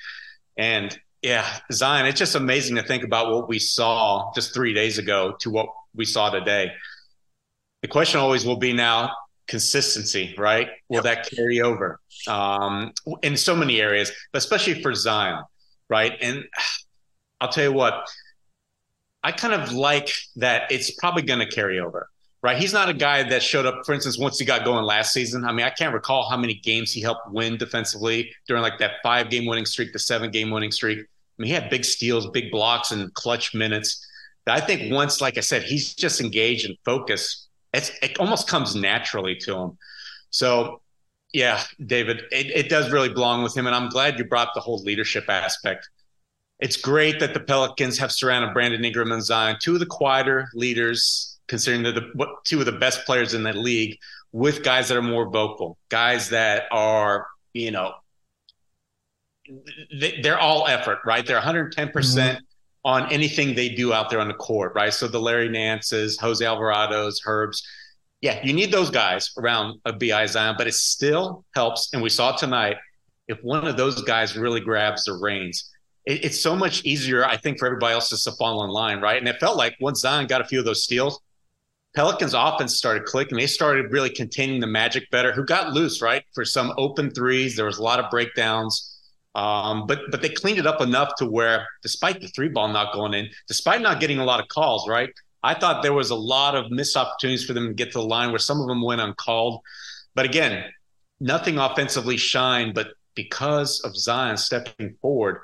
And 0.58 0.98
yeah, 1.22 1.48
Zion, 1.72 2.06
it's 2.06 2.20
just 2.20 2.36
amazing 2.36 2.76
to 2.76 2.84
think 2.84 3.04
about 3.04 3.32
what 3.32 3.48
we 3.48 3.58
saw 3.60 4.32
just 4.36 4.54
three 4.54 4.74
days 4.74 4.98
ago 4.98 5.36
to 5.40 5.50
what 5.50 5.68
we 5.96 6.06
saw 6.06 6.30
today. 6.30 6.72
The 7.82 7.88
question 7.88 8.20
always 8.20 8.46
will 8.46 8.58
be 8.58 8.74
now 8.74 9.12
consistency, 9.48 10.36
right? 10.38 10.70
Will 10.90 10.98
yep. 10.98 11.04
that 11.04 11.30
carry 11.30 11.62
over 11.62 12.00
um, 12.28 12.94
in 13.22 13.36
so 13.38 13.56
many 13.56 13.82
areas, 13.82 14.12
but 14.32 14.38
especially 14.38 14.82
for 14.82 14.94
Zion, 14.94 15.44
right? 15.90 16.14
And 16.22 16.46
I'll 17.42 17.50
tell 17.50 17.64
you 17.64 17.74
what, 17.74 18.08
I 19.24 19.32
kind 19.32 19.54
of 19.54 19.72
like 19.72 20.14
that 20.38 20.72
it's 20.72 20.92
probably 20.92 21.24
going 21.24 21.40
to 21.40 21.48
carry 21.48 21.80
over 21.80 22.10
right? 22.44 22.58
He's 22.58 22.74
not 22.74 22.90
a 22.90 22.94
guy 22.94 23.24
that 23.24 23.42
showed 23.42 23.66
up, 23.66 23.86
for 23.86 23.94
instance, 23.94 24.20
once 24.20 24.38
he 24.38 24.46
got 24.46 24.66
going 24.66 24.84
last 24.84 25.14
season. 25.14 25.46
I 25.46 25.54
mean, 25.54 25.66
I 25.66 25.70
can't 25.70 25.94
recall 25.94 26.30
how 26.30 26.38
many 26.38 26.56
games 26.56 26.92
he 26.92 27.02
helped 27.02 27.32
win 27.32 27.58
defensively 27.58 28.32
during 28.48 28.62
like 28.62 28.78
that 28.80 28.96
five 29.02 29.30
game 29.30 29.46
winning 29.46 29.66
streak, 29.66 29.94
the 29.94 30.00
seven 30.00 30.30
game 30.30 30.52
winning 30.52 30.72
streak. 30.72 31.00
I 31.00 31.42
mean, 31.42 31.48
he 31.48 31.54
had 31.54 31.70
big 31.70 31.86
steals, 31.86 32.30
big 32.30 32.52
blocks, 32.52 32.92
and 32.92 33.12
clutch 33.14 33.56
minutes. 33.56 34.06
I 34.46 34.60
think 34.60 34.94
once, 34.94 35.22
like 35.22 35.38
I 35.38 35.42
said, 35.42 35.64
he's 35.64 35.96
just 35.96 36.20
engaged 36.20 36.66
and 36.68 36.78
focused, 36.84 37.48
it 37.74 38.20
almost 38.20 38.48
comes 38.48 38.76
naturally 38.76 39.36
to 39.38 39.58
him. 39.58 39.78
So, 40.30 40.82
yeah, 41.32 41.64
David, 41.84 42.24
it, 42.32 42.48
it 42.48 42.70
does 42.70 42.92
really 42.92 43.10
belong 43.10 43.42
with 43.42 43.56
him. 43.56 43.66
And 43.66 43.76
I'm 43.76 43.90
glad 43.90 44.20
you 44.20 44.26
brought 44.26 44.50
the 44.54 44.60
whole 44.60 44.84
leadership 44.84 45.26
aspect 45.30 45.90
it's 46.64 46.78
great 46.78 47.20
that 47.20 47.34
the 47.34 47.42
Pelicans 47.42 47.98
have 47.98 48.10
surrounded 48.10 48.54
Brandon 48.54 48.86
Ingram 48.86 49.12
and 49.12 49.22
Zion, 49.22 49.58
two 49.60 49.74
of 49.74 49.82
the 49.82 49.86
quieter 49.86 50.48
leaders, 50.54 51.33
considering 51.48 51.84
they're 51.84 51.92
the 51.92 52.28
two 52.46 52.60
of 52.60 52.66
the 52.66 52.72
best 52.72 53.06
players 53.06 53.34
in 53.34 53.44
the 53.44 53.54
league, 53.54 53.98
with 54.32 54.64
guys 54.64 54.88
that 54.88 54.98
are 54.98 55.02
more 55.02 55.30
vocal, 55.30 55.78
guys 55.90 56.30
that 56.30 56.64
are, 56.72 57.28
you 57.54 57.72
know, 57.72 57.94
they're 60.22 60.40
all 60.40 60.68
effort, 60.68 61.00
right? 61.06 61.26
They're 61.26 61.40
110% 61.40 61.74
mm-hmm. 61.92 62.38
on 62.86 63.12
anything 63.12 63.56
they 63.56 63.70
do 63.70 63.94
out 63.94 64.10
there 64.10 64.20
on 64.20 64.28
the 64.28 64.34
court, 64.34 64.74
right? 64.76 64.94
So 64.94 65.08
the 65.08 65.20
Larry 65.20 65.50
Nances, 65.50 66.20
Jose 66.20 66.44
Alvarado's, 66.44 67.22
Herbs. 67.26 67.64
Yeah, 68.22 68.40
you 68.44 68.54
need 68.54 68.72
those 68.72 68.90
guys 68.90 69.32
around 69.38 69.80
a 69.86 69.94
BI 69.94 70.26
Zion, 70.26 70.56
but 70.58 70.68
it 70.68 70.74
still 70.74 71.46
helps. 71.54 71.94
And 71.94 72.02
we 72.02 72.10
saw 72.10 72.32
tonight 72.36 72.78
if 73.28 73.38
one 73.44 73.68
of 73.68 73.78
those 73.78 74.02
guys 74.04 74.36
really 74.36 74.62
grabs 74.62 75.04
the 75.06 75.14
reins, 75.14 75.70
it, 76.06 76.26
it's 76.26 76.42
so 76.42 76.56
much 76.56 76.84
easier, 76.84 77.26
I 77.26 77.38
think, 77.38 77.60
for 77.60 77.66
everybody 77.66 77.94
else 77.94 78.10
just 78.10 78.24
to 78.26 78.32
fall 78.32 78.64
in 78.64 78.70
line, 78.70 79.02
right? 79.02 79.18
And 79.18 79.28
it 79.28 79.40
felt 79.40 79.58
like 79.58 79.76
once 79.80 80.00
Zion 80.00 80.28
got 80.28 80.42
a 80.42 80.46
few 80.46 80.60
of 80.60 80.66
those 80.66 80.84
steals, 80.84 81.20
Pelicans 81.96 82.34
offense 82.34 82.76
started 82.76 83.06
clicking. 83.06 83.38
They 83.38 83.48
started 83.48 83.92
really 83.92 84.10
containing 84.10 84.60
the 84.60 84.68
Magic 84.68 85.10
better, 85.12 85.32
who 85.32 85.46
got 85.46 85.74
loose, 85.74 86.02
right? 86.02 86.24
For 86.34 86.44
some 86.44 86.74
open 86.78 87.12
threes. 87.12 87.56
There 87.56 87.66
was 87.66 87.78
a 87.78 87.84
lot 87.84 88.00
of 88.00 88.10
breakdowns. 88.10 88.90
Um, 89.36 89.88
but 89.88 90.00
but 90.12 90.22
they 90.22 90.30
cleaned 90.30 90.60
it 90.60 90.68
up 90.68 90.82
enough 90.82 91.16
to 91.18 91.26
where, 91.26 91.68
despite 91.82 92.22
the 92.22 92.28
three 92.28 92.50
ball 92.50 92.68
not 92.68 92.94
going 92.94 93.14
in, 93.14 93.30
despite 93.48 93.82
not 93.82 94.00
getting 94.00 94.20
a 94.20 94.26
lot 94.26 94.40
of 94.40 94.48
calls, 94.48 94.88
right? 94.88 95.10
I 95.44 95.54
thought 95.54 95.84
there 95.84 95.94
was 95.94 96.12
a 96.12 96.16
lot 96.16 96.56
of 96.56 96.72
missed 96.72 96.96
opportunities 96.96 97.46
for 97.46 97.54
them 97.54 97.68
to 97.68 97.74
get 97.74 97.92
to 97.92 98.00
the 98.00 98.06
line 98.06 98.30
where 98.30 98.40
some 98.40 98.62
of 98.62 98.68
them 98.68 98.84
went 98.84 99.02
uncalled. 99.02 99.62
But 100.16 100.26
again, 100.26 100.66
nothing 101.20 101.58
offensively 101.58 102.18
shined. 102.18 102.76
But 102.76 102.94
because 103.16 103.82
of 103.82 103.96
Zion 103.98 104.38
stepping 104.38 104.96
forward, 105.02 105.42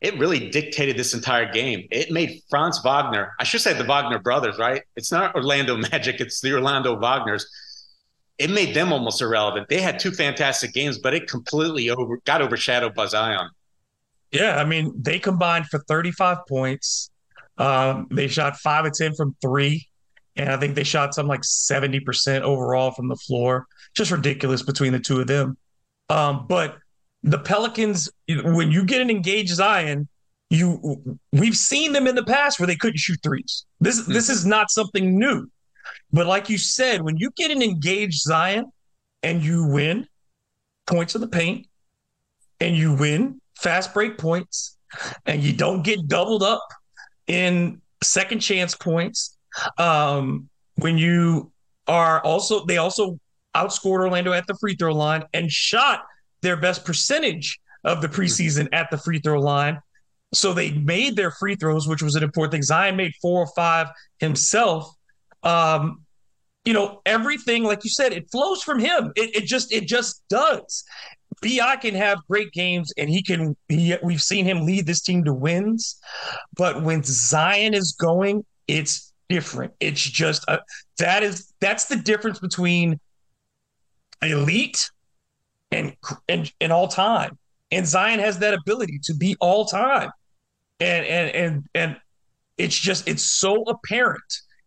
it 0.00 0.18
really 0.18 0.50
dictated 0.50 0.96
this 0.96 1.14
entire 1.14 1.50
game. 1.50 1.86
It 1.90 2.10
made 2.10 2.42
Franz 2.50 2.80
Wagner, 2.84 3.32
I 3.40 3.44
should 3.44 3.60
say 3.60 3.72
the 3.72 3.84
Wagner 3.84 4.18
brothers, 4.18 4.58
right? 4.58 4.82
It's 4.96 5.10
not 5.10 5.34
Orlando 5.34 5.76
Magic, 5.92 6.20
it's 6.20 6.40
the 6.40 6.52
Orlando 6.52 6.96
Wagners 6.96 7.46
it 8.38 8.50
made 8.50 8.74
them 8.74 8.92
almost 8.92 9.22
irrelevant. 9.22 9.68
They 9.68 9.80
had 9.80 9.98
two 9.98 10.10
fantastic 10.10 10.72
games, 10.74 10.98
but 10.98 11.14
it 11.14 11.28
completely 11.28 11.90
over 11.90 12.18
got 12.24 12.42
overshadowed 12.42 12.94
by 12.94 13.06
Zion. 13.06 13.48
Yeah, 14.30 14.60
I 14.60 14.64
mean, 14.64 14.92
they 14.96 15.18
combined 15.18 15.66
for 15.66 15.78
35 15.88 16.38
points. 16.48 17.10
Um, 17.56 18.08
they 18.10 18.28
shot 18.28 18.56
five 18.58 18.84
of 18.84 18.92
10 18.92 19.14
from 19.14 19.34
three. 19.40 19.88
And 20.34 20.50
I 20.50 20.58
think 20.58 20.74
they 20.74 20.84
shot 20.84 21.14
something 21.14 21.30
like 21.30 21.42
70% 21.42 22.42
overall 22.42 22.90
from 22.90 23.08
the 23.08 23.16
floor. 23.16 23.66
Just 23.94 24.10
ridiculous 24.10 24.62
between 24.62 24.92
the 24.92 25.00
two 25.00 25.20
of 25.20 25.26
them. 25.26 25.56
Um, 26.10 26.44
but 26.46 26.76
the 27.26 27.38
Pelicans, 27.38 28.08
when 28.28 28.70
you 28.70 28.84
get 28.84 29.00
an 29.00 29.10
engaged 29.10 29.54
Zion, 29.54 30.08
you 30.48 31.18
we've 31.32 31.56
seen 31.56 31.92
them 31.92 32.06
in 32.06 32.14
the 32.14 32.24
past 32.24 32.60
where 32.60 32.68
they 32.68 32.76
couldn't 32.76 32.98
shoot 32.98 33.18
threes. 33.22 33.66
This 33.80 34.06
this 34.06 34.30
is 34.30 34.46
not 34.46 34.70
something 34.70 35.18
new. 35.18 35.48
But 36.12 36.26
like 36.26 36.48
you 36.48 36.56
said, 36.56 37.02
when 37.02 37.16
you 37.16 37.30
get 37.36 37.50
an 37.50 37.62
engaged 37.62 38.20
Zion 38.20 38.66
and 39.24 39.42
you 39.42 39.66
win 39.66 40.06
points 40.86 41.16
in 41.16 41.20
the 41.20 41.28
paint 41.28 41.66
and 42.60 42.76
you 42.76 42.94
win 42.94 43.40
fast 43.56 43.92
break 43.92 44.18
points 44.18 44.76
and 45.26 45.42
you 45.42 45.52
don't 45.52 45.82
get 45.82 46.06
doubled 46.06 46.44
up 46.44 46.62
in 47.26 47.80
second 48.02 48.38
chance 48.38 48.76
points, 48.76 49.36
um, 49.78 50.48
when 50.76 50.96
you 50.96 51.50
are 51.88 52.20
also, 52.20 52.64
they 52.66 52.76
also 52.76 53.18
outscored 53.56 54.00
Orlando 54.00 54.32
at 54.32 54.46
the 54.46 54.54
free 54.60 54.76
throw 54.76 54.94
line 54.94 55.24
and 55.32 55.50
shot 55.50 56.04
their 56.42 56.56
best 56.56 56.84
percentage 56.84 57.58
of 57.84 58.02
the 58.02 58.08
preseason 58.08 58.68
at 58.72 58.90
the 58.90 58.98
free 58.98 59.18
throw 59.18 59.40
line. 59.40 59.80
So 60.34 60.52
they 60.52 60.72
made 60.72 61.16
their 61.16 61.30
free 61.30 61.54
throws, 61.54 61.86
which 61.86 62.02
was 62.02 62.16
an 62.16 62.22
important 62.22 62.52
thing. 62.52 62.62
Zion 62.62 62.96
made 62.96 63.12
four 63.22 63.40
or 63.40 63.46
five 63.54 63.88
himself. 64.18 64.92
Um, 65.42 66.02
you 66.64 66.72
know, 66.72 67.00
everything, 67.06 67.62
like 67.62 67.84
you 67.84 67.90
said, 67.90 68.12
it 68.12 68.28
flows 68.30 68.62
from 68.62 68.80
him. 68.80 69.12
It, 69.14 69.36
it 69.36 69.44
just, 69.44 69.72
it 69.72 69.86
just 69.86 70.22
does. 70.28 70.84
Bi 71.42 71.76
can 71.76 71.94
have 71.94 72.18
great 72.28 72.50
games, 72.52 72.92
and 72.96 73.08
he 73.08 73.22
can. 73.22 73.56
He, 73.68 73.94
we've 74.02 74.22
seen 74.22 74.44
him 74.46 74.64
lead 74.64 74.86
this 74.86 75.02
team 75.02 75.22
to 75.24 75.34
wins, 75.34 76.00
but 76.56 76.82
when 76.82 77.02
Zion 77.04 77.74
is 77.74 77.92
going, 77.92 78.44
it's 78.66 79.12
different. 79.28 79.74
It's 79.78 80.00
just 80.00 80.44
a, 80.48 80.60
that 80.98 81.22
is 81.22 81.52
that's 81.60 81.86
the 81.86 81.96
difference 81.96 82.38
between 82.38 82.98
elite 84.22 84.90
and 85.76 85.96
and 86.28 86.52
and 86.60 86.72
all 86.72 86.88
time. 86.88 87.38
And 87.70 87.86
Zion 87.86 88.20
has 88.20 88.38
that 88.40 88.54
ability 88.54 89.00
to 89.04 89.14
be 89.14 89.36
all 89.40 89.64
time, 89.66 90.10
and 90.80 91.06
and 91.06 91.30
and 91.34 91.66
and 91.74 91.96
it's 92.58 92.78
just 92.78 93.08
it's 93.08 93.24
so 93.24 93.62
apparent 93.64 94.22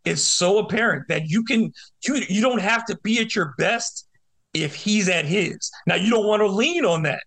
It's 0.05 0.21
so 0.21 0.59
apparent 0.59 1.07
that 1.09 1.27
you 1.29 1.43
can 1.43 1.71
you, 2.07 2.15
you 2.29 2.41
don't 2.41 2.61
have 2.61 2.85
to 2.85 2.97
be 3.03 3.19
at 3.19 3.35
your 3.35 3.53
best 3.57 4.07
if 4.53 4.75
he's 4.75 5.09
at 5.09 5.25
his. 5.25 5.71
Now 5.87 5.95
you 5.95 6.09
don't 6.09 6.27
want 6.27 6.41
to 6.41 6.47
lean 6.47 6.85
on 6.85 7.03
that, 7.03 7.23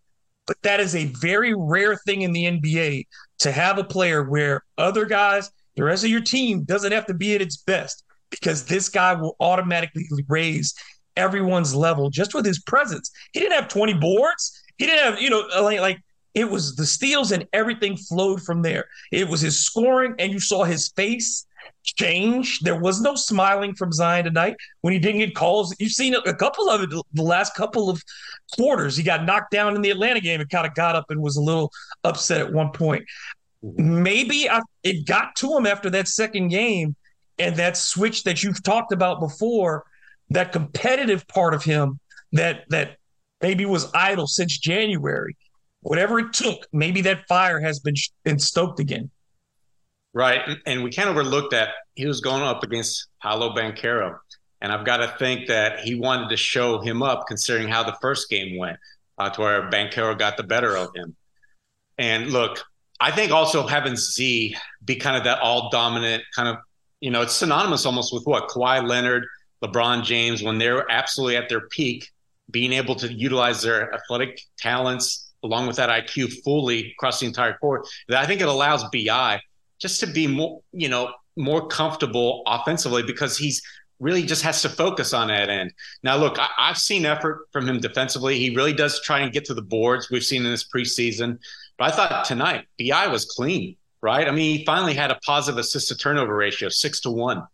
but 0.47 0.57
that 0.63 0.81
is 0.81 0.95
a 0.97 1.07
very 1.21 1.55
rare 1.55 1.97
thing 1.97 2.23
in 2.23 2.33
the 2.33 2.45
NBA 2.45 3.07
to 3.41 3.53
have 3.53 3.79
a 3.79 3.85
player 3.85 4.23
where 4.29 4.63
other 4.79 5.05
guys, 5.05 5.51
the 5.77 5.85
rest 5.85 6.05
of 6.05 6.11
your 6.11 6.21
team 6.21 6.65
doesn't 6.65 6.93
have 6.93 7.07
to 7.07 7.15
be 7.15 7.35
at 7.35 7.43
its 7.43 7.57
best 7.59 8.05
because 8.31 8.65
this 8.65 8.89
guy 8.89 9.15
will 9.15 9.37
automatically 9.41 10.07
raise 10.29 10.75
everyone's 11.17 11.75
level 11.75 12.11
just 12.11 12.35
with 12.35 12.45
his 12.45 12.61
presence. 12.61 13.11
He 13.33 13.41
didn't 13.41 13.55
have 13.55 13.69
20 13.69 13.95
boards. 13.95 14.63
He 14.79 14.87
didn't 14.87 15.05
have, 15.05 15.23
you 15.23 15.31
know, 15.31 15.49
uh, 15.55 15.63
like, 15.63 15.81
like 15.81 16.01
it 16.35 16.51
was 16.51 16.77
the 16.77 16.87
steals 16.87 17.33
and 17.33 17.47
everything 17.53 17.97
flowed 17.97 18.43
from 18.43 18.63
there. 18.63 18.87
It 19.11 19.29
was 19.29 19.41
his 19.41 19.65
scoring, 19.65 20.15
and 20.19 20.33
you 20.33 20.41
saw 20.41 20.65
his 20.65 20.89
face 20.97 21.47
change. 21.85 22.61
There 22.61 22.79
was 22.79 23.01
no 23.01 23.15
smiling 23.15 23.75
from 23.75 23.93
Zion 23.93 24.25
tonight 24.25 24.57
when 24.81 24.93
he 24.93 24.99
didn't 24.99 25.21
get 25.21 25.35
calls. 25.35 25.75
You've 25.79 25.93
seen 25.93 26.15
a 26.15 26.35
couple 26.35 26.71
of 26.71 26.83
it 26.83 26.91
the 27.13 27.23
last 27.23 27.55
couple 27.55 27.91
of 27.91 28.03
quarters. 28.53 28.97
He 28.97 29.03
got 29.03 29.25
knocked 29.25 29.51
down 29.51 29.75
in 29.75 29.83
the 29.83 29.91
Atlanta 29.91 30.21
game 30.21 30.41
and 30.41 30.49
kind 30.49 30.67
of 30.67 30.75
got 30.75 30.97
up 30.97 31.07
and 31.11 31.21
was 31.21 31.37
a 31.37 31.43
little 31.43 31.71
upset 32.05 32.41
at 32.41 32.53
one 32.53 32.71
point. 32.71 33.05
Maybe 33.63 34.49
I, 34.49 34.61
it 34.83 35.07
got 35.07 35.37
to 35.37 35.57
him 35.57 35.67
after 35.67 35.91
that 35.91 36.09
second 36.09 36.49
game 36.49 36.97
and 37.39 37.57
that 37.57 37.77
switch 37.77 38.25
that 38.25 38.43
you've 38.43 38.63
talked 38.63 38.93
about 38.93 39.21
before, 39.21 39.85
that 40.35 40.53
competitive 40.53 41.27
part 41.29 41.55
of 41.55 41.65
him 41.65 41.99
that 42.33 42.65
that 42.71 42.97
maybe 43.41 43.65
was 43.67 43.91
idle 43.95 44.27
since 44.27 44.59
January. 44.59 45.37
Whatever 45.81 46.21
it 46.21 46.33
took, 46.33 46.67
maybe 46.73 47.01
that 47.03 47.27
fire 47.27 47.61
has 47.61 47.81
been, 47.81 47.97
been 48.23 48.39
stoked 48.39 48.79
again. 48.79 49.11
Right. 50.15 50.43
And 50.65 50.85
we 50.85 50.91
can't 50.91 51.09
overlook 51.09 51.51
that 51.51 51.71
he 51.95 52.07
was 52.07 52.21
going 52.21 52.43
up 52.43 52.63
against 52.63 53.09
Paolo 53.21 53.55
Banchero. 53.55 54.17
And 54.61 54.71
I've 54.71 54.87
got 54.87 54.99
to 54.99 55.09
think 55.19 55.49
that 55.49 55.81
he 55.81 55.97
wanted 55.97 56.29
to 56.29 56.37
show 56.37 56.81
him 56.81 57.03
up 57.03 57.25
considering 57.27 57.67
how 57.67 57.83
the 57.83 57.97
first 58.01 58.31
game 58.31 58.57
went, 58.57 58.79
uh, 59.19 59.31
to 59.31 59.41
where 59.41 59.71
Banchero 59.71 60.17
got 60.17 60.37
the 60.37 60.45
better 60.45 60.77
of 60.77 60.95
him. 60.95 61.17
And 61.99 62.31
look, 62.31 62.63
I 63.01 63.11
think 63.11 63.33
also 63.33 63.67
having 63.67 63.97
Z 63.97 64.55
be 64.85 64.97
kind 64.97 65.17
of 65.17 65.25
that 65.25 65.41
all 65.41 65.69
dominant 65.71 66.23
kind 66.37 66.49
of, 66.49 66.59
you 67.01 67.11
know, 67.11 67.23
it's 67.23 67.35
synonymous 67.35 67.85
almost 67.87 68.13
with 68.15 68.25
what 68.25 68.49
Kawhi 68.49 68.87
Leonard, 68.87 69.25
LeBron 69.63 70.05
James, 70.05 70.43
when 70.43 70.59
they're 70.59 70.91
absolutely 70.91 71.37
at 71.37 71.49
their 71.49 71.69
peak, 71.69 72.09
being 72.51 72.73
able 72.73 72.95
to 72.97 73.13
utilize 73.13 73.63
their 73.63 73.95
athletic 73.95 74.41
talents 74.59 75.33
along 75.43 75.67
with 75.67 75.77
that 75.77 75.89
IQ 75.89 76.33
fully 76.45 76.93
across 76.93 77.21
the 77.21 77.27
entire 77.27 77.55
court. 77.59 77.87
I 78.11 78.27
think 78.27 78.41
it 78.41 78.49
allows 78.49 78.85
BI 78.93 79.41
just 79.81 80.01
to 80.01 80.07
be 80.07 80.27
more, 80.27 80.61
you 80.73 80.89
know, 80.89 81.13
more 81.37 81.67
comfortable 81.67 82.43
offensively 82.47 83.03
because 83.03 83.37
he's 83.37 83.63
really 83.99 84.23
just 84.25 84.43
has 84.43 84.63
to 84.63 84.69
focus 84.69 85.13
on 85.13 85.29
that 85.29 85.49
end. 85.49 85.73
Now, 86.03 86.17
look, 86.17 86.39
I, 86.39 86.49
have 86.59 86.79
seen 86.79 87.07
effort 87.07 87.47
from 87.53 87.69
him 87.69 87.81
defensively. 87.81 88.39
He 88.39 88.55
really 88.55 88.73
does 88.73 89.01
try 89.03 89.21
and 89.21 89.33
get 89.33 89.45
to 89.47 89.55
the 89.55 89.63
boards. 89.63 90.11
We've 90.11 90.25
seen 90.25 90.45
in 90.45 90.51
this 90.51 90.69
preseason, 90.69 91.39
but 91.79 91.93
I 91.93 91.97
thought 91.97 92.25
tonight 92.25 92.67
Bi 92.79 93.07
was 93.07 93.25
clean, 93.25 93.77
right? 94.03 94.27
I 94.27 94.33
mean, 94.33 94.59
he 94.59 94.65
finally 94.65 94.95
had 94.95 95.11
a 95.11 95.19
positive 95.25 95.59
assist 95.59 95.89
to 95.89 95.97
turnover 95.97 96.37
ratio, 96.37 96.69
six 96.69 97.01
to 97.01 97.11
one, 97.11 97.45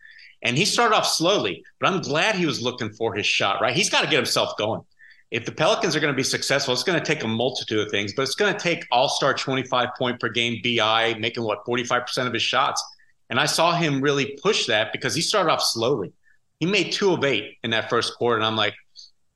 and 0.43 0.57
he 0.57 0.65
started 0.65 0.95
off 0.95 1.07
slowly. 1.07 1.65
But 1.81 1.93
I'm 1.93 2.01
glad 2.01 2.35
he 2.35 2.47
was 2.47 2.63
looking 2.63 2.91
for 2.91 3.15
his 3.15 3.27
shot. 3.27 3.61
Right, 3.61 3.75
he's 3.75 3.91
got 3.91 4.03
to 4.03 4.11
get 4.11 4.17
himself 4.17 4.57
going 4.57 4.83
if 5.31 5.45
the 5.45 5.53
Pelicans 5.53 5.95
are 5.95 6.01
going 6.01 6.13
to 6.13 6.17
be 6.17 6.23
successful, 6.23 6.73
it's 6.73 6.83
going 6.83 6.99
to 6.99 7.05
take 7.05 7.23
a 7.23 7.29
multitude 7.29 7.81
of 7.81 7.91
things, 7.91 8.15
but 8.15 8.23
it's 8.23 8.35
going 8.35 8.53
to 8.53 8.59
take 8.59 8.87
all 8.91 9.09
star 9.09 9.35
25 9.35 9.89
point 9.99 10.21
per 10.21 10.29
game 10.29 10.61
BI 10.65 11.15
making 11.19 11.45
what 11.45 11.65
45% 11.67 12.27
of 12.27 12.33
his 12.33 12.43
shots. 12.43 12.83
And 13.31 13.39
I 13.39 13.45
saw 13.45 13.75
him 13.75 14.01
really 14.01 14.39
push 14.43 14.67
that 14.67 14.91
because 14.91 15.15
he 15.15 15.21
started 15.21 15.51
off 15.51 15.63
slowly. 15.63 16.13
He 16.61 16.67
made 16.67 16.93
two 16.93 17.13
of 17.13 17.25
eight 17.25 17.59
in 17.63 17.71
that 17.71 17.91
first 17.91 18.17
quarter. 18.17 18.37
And 18.37 18.45
I'm 18.45 18.57
like, 18.57 18.75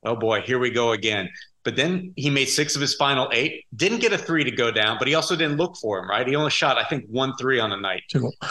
oh 0.03 0.15
boy, 0.15 0.41
here 0.41 0.57
we 0.57 0.71
go 0.71 0.93
again. 0.93 1.29
But 1.63 1.75
then 1.75 2.11
he 2.17 2.29
made 2.29 2.49
six 2.49 2.75
of 2.75 2.81
his 2.81 2.95
final 2.95 3.29
eight. 3.31 3.65
Didn't 3.75 3.99
get 3.99 4.11
a 4.11 4.17
three 4.17 4.43
to 4.43 4.51
go 4.51 4.71
down, 4.71 4.97
but 4.97 5.07
he 5.07 5.13
also 5.13 5.35
didn't 5.35 5.57
look 5.57 5.77
for 5.77 5.99
him, 5.99 6.09
right? 6.09 6.27
He 6.27 6.35
only 6.35 6.49
shot, 6.49 6.77
I 6.77 6.83
think, 6.85 7.05
one 7.07 7.33
three 7.37 7.59
on 7.59 7.69
the 7.69 7.77
night. 7.77 8.01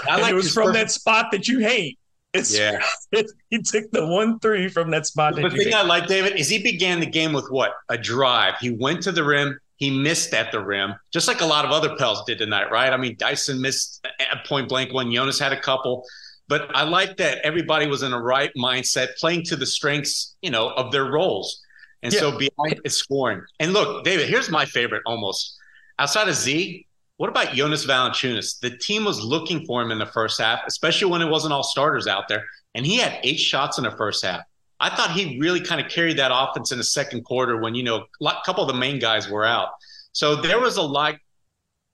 I 0.09 0.21
like 0.21 0.33
it 0.33 0.35
was 0.35 0.55
from 0.55 0.69
first- 0.69 0.75
that 0.75 0.91
spot 0.93 1.27
that 1.33 1.49
you 1.49 1.59
hate. 1.59 1.99
It's, 2.35 2.57
yeah. 2.57 2.81
he 3.51 3.59
took 3.59 3.91
the 3.91 4.07
one 4.07 4.39
three 4.39 4.69
from 4.69 4.91
that 4.93 5.07
spot. 5.07 5.37
The 5.37 5.51
thing 5.51 5.75
I 5.75 5.83
like, 5.83 6.07
David, 6.07 6.39
is 6.39 6.49
he 6.49 6.63
began 6.63 7.01
the 7.01 7.07
game 7.07 7.33
with 7.33 7.47
what? 7.51 7.75
A 7.89 7.99
drive. 7.99 8.55
He 8.61 8.71
went 8.71 9.03
to 9.03 9.13
the 9.13 9.23
rim, 9.23 9.59
he 9.77 9.91
missed 9.91 10.33
at 10.33 10.53
the 10.53 10.61
rim, 10.65 10.95
just 11.13 11.29
like 11.29 11.41
a 11.41 11.47
lot 11.47 11.65
of 11.65 11.73
other 11.73 11.97
Pels 11.97 12.25
did 12.25 12.39
tonight, 12.39 12.71
right? 12.71 12.93
I 12.93 12.97
mean, 12.97 13.17
Dyson 13.19 13.61
missed 13.61 14.07
at 14.21 14.47
point 14.47 14.69
blank 14.69 14.93
one. 14.93 15.13
Jonas 15.13 15.39
had 15.39 15.53
a 15.53 15.61
couple, 15.61 16.05
but 16.49 16.71
I 16.75 16.85
like 16.85 17.17
that 17.19 17.39
everybody 17.45 17.87
was 17.87 18.03
in 18.03 18.13
a 18.13 18.21
right 18.21 18.53
mindset, 18.57 19.17
playing 19.19 19.43
to 19.45 19.57
the 19.57 19.67
strengths, 19.67 20.37
you 20.41 20.51
know, 20.51 20.71
of 20.71 20.93
their 20.93 21.07
roles. 21.07 21.61
And 22.03 22.13
yeah. 22.13 22.21
so 22.21 22.39
behind 22.39 22.81
is 22.85 22.97
scoring. 22.97 23.43
And 23.61 23.73
look, 23.73 24.05
David, 24.05 24.29
here's 24.29 24.51
my 24.51 24.65
favorite 24.65 25.03
almost. 25.05 25.57
Outside 25.99 26.29
of 26.29 26.35
Z, 26.35 26.87
what 27.23 27.29
about 27.29 27.55
Jonas 27.55 27.87
Valanciunas? 27.87 28.59
The 28.59 28.77
team 28.79 29.05
was 29.05 29.23
looking 29.23 29.65
for 29.65 29.81
him 29.81 29.93
in 29.93 30.01
the 30.01 30.07
first 30.07 30.41
half, 30.41 30.59
especially 30.67 31.09
when 31.09 31.23
it 31.23 31.31
wasn't 31.31 31.53
all 31.53 31.63
starters 31.63 32.09
out 32.09 32.27
there. 32.27 32.45
And 32.75 32.85
he 32.85 32.97
had 32.97 33.21
eight 33.23 33.39
shots 33.39 33.79
in 33.79 33.85
the 33.85 33.93
first 33.93 34.25
half. 34.25 34.41
I 34.81 34.91
thought 34.91 35.13
he 35.13 35.39
really 35.39 35.61
kind 35.61 35.81
of 35.81 35.89
carried 35.89 36.19
that 36.19 36.33
offense 36.35 36.73
in 36.73 36.79
the 36.79 36.85
second 36.85 37.23
quarter 37.23 37.59
when, 37.59 37.77
you 37.77 37.85
know, 37.85 38.07
a 38.21 38.33
couple 38.45 38.65
of 38.65 38.67
the 38.67 38.77
main 38.77 38.99
guys 38.99 39.31
were 39.31 39.45
out. 39.45 39.69
So 40.11 40.35
there 40.35 40.59
was 40.59 40.79
a 40.79 40.83
lot 40.83 41.15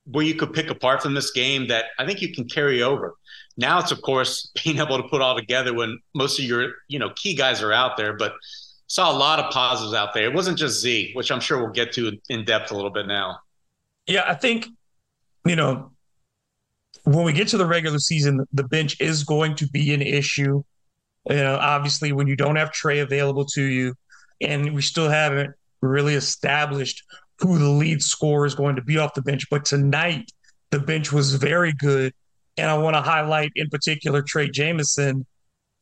where 0.07 0.25
you 0.25 0.35
could 0.35 0.55
pick 0.55 0.71
apart 0.71 1.03
from 1.03 1.13
this 1.13 1.31
game 1.33 1.69
that 1.69 1.85
I 1.99 2.07
think 2.07 2.23
you 2.23 2.33
can 2.33 2.49
carry 2.49 2.83
over. 2.83 3.15
Now 3.59 3.81
it's 3.81 3.93
of 3.93 4.01
course 4.01 4.51
being 4.65 4.79
able 4.79 4.97
to 4.97 5.09
put 5.11 5.21
all 5.21 5.37
together 5.37 5.75
when 5.75 5.99
most 6.15 6.39
of 6.39 6.47
your, 6.47 6.73
you 6.89 6.99
know, 6.99 7.11
key 7.17 7.35
guys 7.35 7.63
are 7.63 7.75
out 7.75 7.99
there, 7.99 8.15
but 8.15 8.33
saw 8.87 9.13
a 9.13 9.19
lot 9.19 9.41
of 9.41 9.53
positives 9.53 9.93
out 9.93 10.15
there. 10.15 10.25
It 10.25 10.33
wasn't 10.33 10.57
just 10.57 10.81
Z, 10.81 11.11
which 11.13 11.31
I'm 11.31 11.41
sure 11.41 11.59
we'll 11.59 11.75
get 11.75 11.93
to 11.93 12.19
in 12.31 12.47
depth 12.47 12.71
a 12.71 12.75
little 12.75 12.89
bit 12.89 13.07
now. 13.07 13.41
Yeah, 14.07 14.25
I 14.27 14.33
think, 14.33 14.69
you 15.49 15.57
know, 15.57 15.93
when 17.05 17.25
we 17.25 17.33
get 17.33 17.49
to 17.49 17.57
the 17.57 17.67
regular 17.67 17.99
season, 17.99 18.45
the 18.52 18.64
bench 18.64 19.00
is 19.00 19.25
going 19.25 19.55
to 19.57 19.69
be 19.69 19.95
an 19.95 20.02
issue. 20.02 20.62
You 21.28 21.37
know, 21.37 21.57
obviously, 21.57 22.12
when 22.12 22.26
you 22.26 22.37
don't 22.37 22.57
have 22.57 22.73
Trey 22.73 23.00
available 23.00 23.45
to 23.47 23.62
you, 23.62 23.95
and 24.40 24.75
we 24.75 24.83
still 24.83 25.09
haven't 25.09 25.55
really 25.81 26.14
established 26.14 27.02
who 27.38 27.59
the 27.59 27.69
lead 27.69 28.02
scorer 28.02 28.47
is 28.47 28.55
going 28.55 28.76
to 28.76 28.83
be 28.83 28.99
off 28.99 29.14
the 29.14 29.23
bench. 29.23 29.49
But 29.50 29.64
tonight, 29.64 30.31
the 30.71 30.81
bench 30.81 31.12
was 31.12 31.35
very 31.35 31.73
good. 31.73 32.12
And 32.57 32.69
I 32.69 32.76
want 32.76 32.97
to 32.97 33.02
highlight 33.02 33.52
in 33.55 33.69
particular 33.69 34.23
Trey 34.23 34.49
Jemison, 34.49 35.25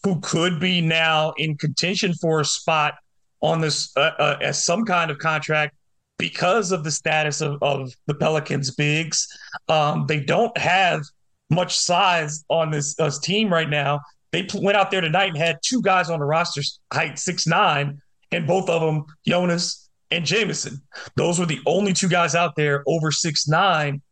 who 0.03 0.21
could 0.21 0.61
be 0.61 0.81
now 0.81 1.33
in 1.39 1.57
contention 1.57 2.13
for 2.15 2.41
a 2.41 2.45
spot 2.45 2.95
on 3.41 3.61
this 3.61 3.97
uh, 3.97 4.11
uh, 4.19 4.37
as 4.43 4.63
some 4.63 4.85
kind 4.85 5.11
of 5.11 5.19
contract 5.19 5.75
because 6.19 6.73
of 6.73 6.85
the 6.85 6.91
status 6.91 7.41
of, 7.41 7.59
of 7.63 7.93
the 8.07 8.15
Pelicans 8.15 8.75
bigs. 8.75 9.27
Um, 9.69 10.07
they 10.07 10.21
don't 10.21 10.57
have 10.57 11.03
much 11.51 11.79
size 11.79 12.45
on 12.49 12.71
this 12.71 12.99
uh, 12.99 13.11
team 13.23 13.53
right 13.53 13.69
now. 13.69 14.01
They 14.33 14.47
went 14.55 14.77
out 14.77 14.91
there 14.91 15.01
tonight 15.01 15.29
and 15.29 15.39
had 15.39 15.59
two 15.63 15.81
guys 15.83 16.11
on 16.11 16.19
the 16.19 16.25
roster 16.25 16.63
height 16.93 17.19
six 17.19 17.47
nine, 17.47 18.01
and 18.33 18.47
both 18.47 18.69
of 18.69 18.81
them 18.81 19.05
Jonas 19.27 19.89
and 20.11 20.25
Jemison. 20.25 20.81
Those 21.17 21.39
were 21.39 21.47
the 21.47 21.61
only 21.67 21.93
two 21.93 22.09
guys 22.09 22.35
out 22.35 22.57
there 22.57 22.83
over 22.87 23.11
six 23.13 23.47
nine. 23.49 24.03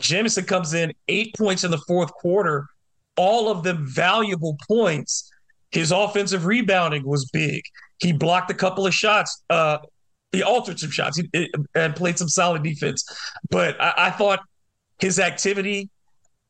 Jemison 0.00 0.46
comes 0.46 0.74
in 0.74 0.92
eight 1.08 1.34
points 1.36 1.64
in 1.64 1.70
the 1.70 1.82
fourth 1.86 2.12
quarter, 2.12 2.66
all 3.16 3.50
of 3.50 3.62
them 3.62 3.86
valuable 3.86 4.56
points. 4.66 5.30
His 5.70 5.92
offensive 5.92 6.46
rebounding 6.46 7.04
was 7.04 7.28
big. 7.30 7.62
He 7.98 8.12
blocked 8.12 8.50
a 8.50 8.54
couple 8.54 8.86
of 8.86 8.94
shots. 8.94 9.42
Uh, 9.50 9.78
he 10.32 10.42
altered 10.42 10.78
some 10.78 10.90
shots 10.90 11.20
and 11.74 11.96
played 11.96 12.18
some 12.18 12.28
solid 12.28 12.62
defense. 12.62 13.04
But 13.50 13.80
I, 13.80 13.94
I 13.96 14.10
thought 14.10 14.40
his 14.98 15.18
activity 15.18 15.90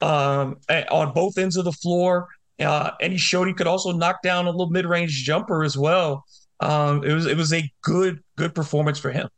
um, 0.00 0.56
on 0.90 1.12
both 1.12 1.38
ends 1.38 1.56
of 1.56 1.64
the 1.64 1.72
floor 1.72 2.28
uh, 2.60 2.90
and 3.00 3.12
he 3.12 3.18
showed 3.18 3.46
he 3.46 3.54
could 3.54 3.66
also 3.66 3.92
knock 3.92 4.22
down 4.22 4.46
a 4.46 4.50
little 4.50 4.70
mid-range 4.70 5.24
jumper 5.24 5.62
as 5.62 5.78
well. 5.78 6.24
Um, 6.60 7.04
it 7.04 7.12
was 7.12 7.26
it 7.26 7.36
was 7.36 7.52
a 7.52 7.70
good 7.82 8.20
good 8.36 8.54
performance 8.54 8.98
for 8.98 9.10
him. 9.10 9.28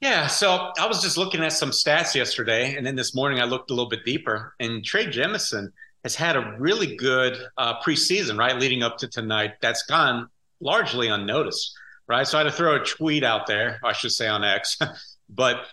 Yeah, 0.00 0.26
so 0.26 0.72
I 0.78 0.86
was 0.86 1.02
just 1.02 1.18
looking 1.18 1.42
at 1.42 1.52
some 1.52 1.70
stats 1.70 2.14
yesterday, 2.14 2.74
and 2.74 2.86
then 2.86 2.96
this 2.96 3.14
morning 3.14 3.38
I 3.38 3.44
looked 3.44 3.70
a 3.70 3.74
little 3.74 3.88
bit 3.88 4.04
deeper. 4.04 4.54
And 4.58 4.82
Trey 4.82 5.06
Jemison 5.06 5.68
has 6.04 6.16
had 6.16 6.36
a 6.36 6.56
really 6.58 6.96
good 6.96 7.36
uh, 7.58 7.80
preseason, 7.82 8.38
right, 8.38 8.58
leading 8.58 8.82
up 8.82 8.96
to 8.98 9.08
tonight. 9.08 9.52
That's 9.60 9.82
gone 9.82 10.28
largely 10.60 11.08
unnoticed, 11.08 11.72
right? 12.10 12.26
So 12.26 12.36
I 12.36 12.42
had 12.42 12.50
to 12.50 12.56
throw 12.56 12.76
a 12.76 12.84
tweet 12.84 13.24
out 13.24 13.46
there, 13.46 13.80
I 13.82 13.92
should 13.94 14.12
say 14.12 14.28
on 14.28 14.44
X, 14.44 14.76
but 15.30 15.64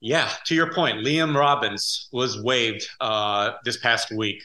yeah, 0.00 0.30
to 0.44 0.54
your 0.54 0.74
point, 0.74 0.98
Liam 0.98 1.34
Robbins 1.34 2.08
was 2.12 2.42
waived 2.42 2.86
uh, 3.00 3.52
this 3.64 3.78
past 3.78 4.12
week 4.12 4.42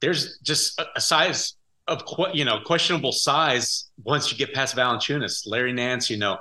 there's 0.00 0.38
just 0.38 0.80
a, 0.94 1.00
size 1.00 1.54
of 1.88 2.02
you 2.32 2.44
know 2.44 2.60
questionable 2.64 3.12
size 3.12 3.90
once 4.04 4.30
you 4.30 4.38
get 4.38 4.52
past 4.54 4.76
Valanciunas. 4.76 5.42
Larry 5.46 5.72
Nance, 5.72 6.10
you 6.10 6.16
know, 6.16 6.36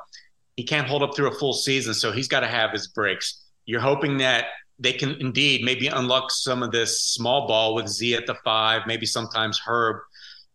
he 0.55 0.63
can't 0.63 0.87
hold 0.87 1.03
up 1.03 1.15
through 1.15 1.29
a 1.29 1.35
full 1.35 1.53
season, 1.53 1.93
so 1.93 2.11
he's 2.11 2.27
got 2.27 2.41
to 2.41 2.47
have 2.47 2.71
his 2.71 2.87
breaks. 2.87 3.45
You're 3.65 3.81
hoping 3.81 4.17
that 4.17 4.45
they 4.77 4.93
can 4.93 5.11
indeed 5.21 5.63
maybe 5.63 5.87
unlock 5.87 6.31
some 6.31 6.61
of 6.61 6.71
this 6.71 7.01
small 7.01 7.47
ball 7.47 7.75
with 7.75 7.87
Z 7.87 8.15
at 8.15 8.27
the 8.27 8.35
five, 8.43 8.81
maybe 8.85 9.05
sometimes 9.05 9.59
Herb. 9.65 9.97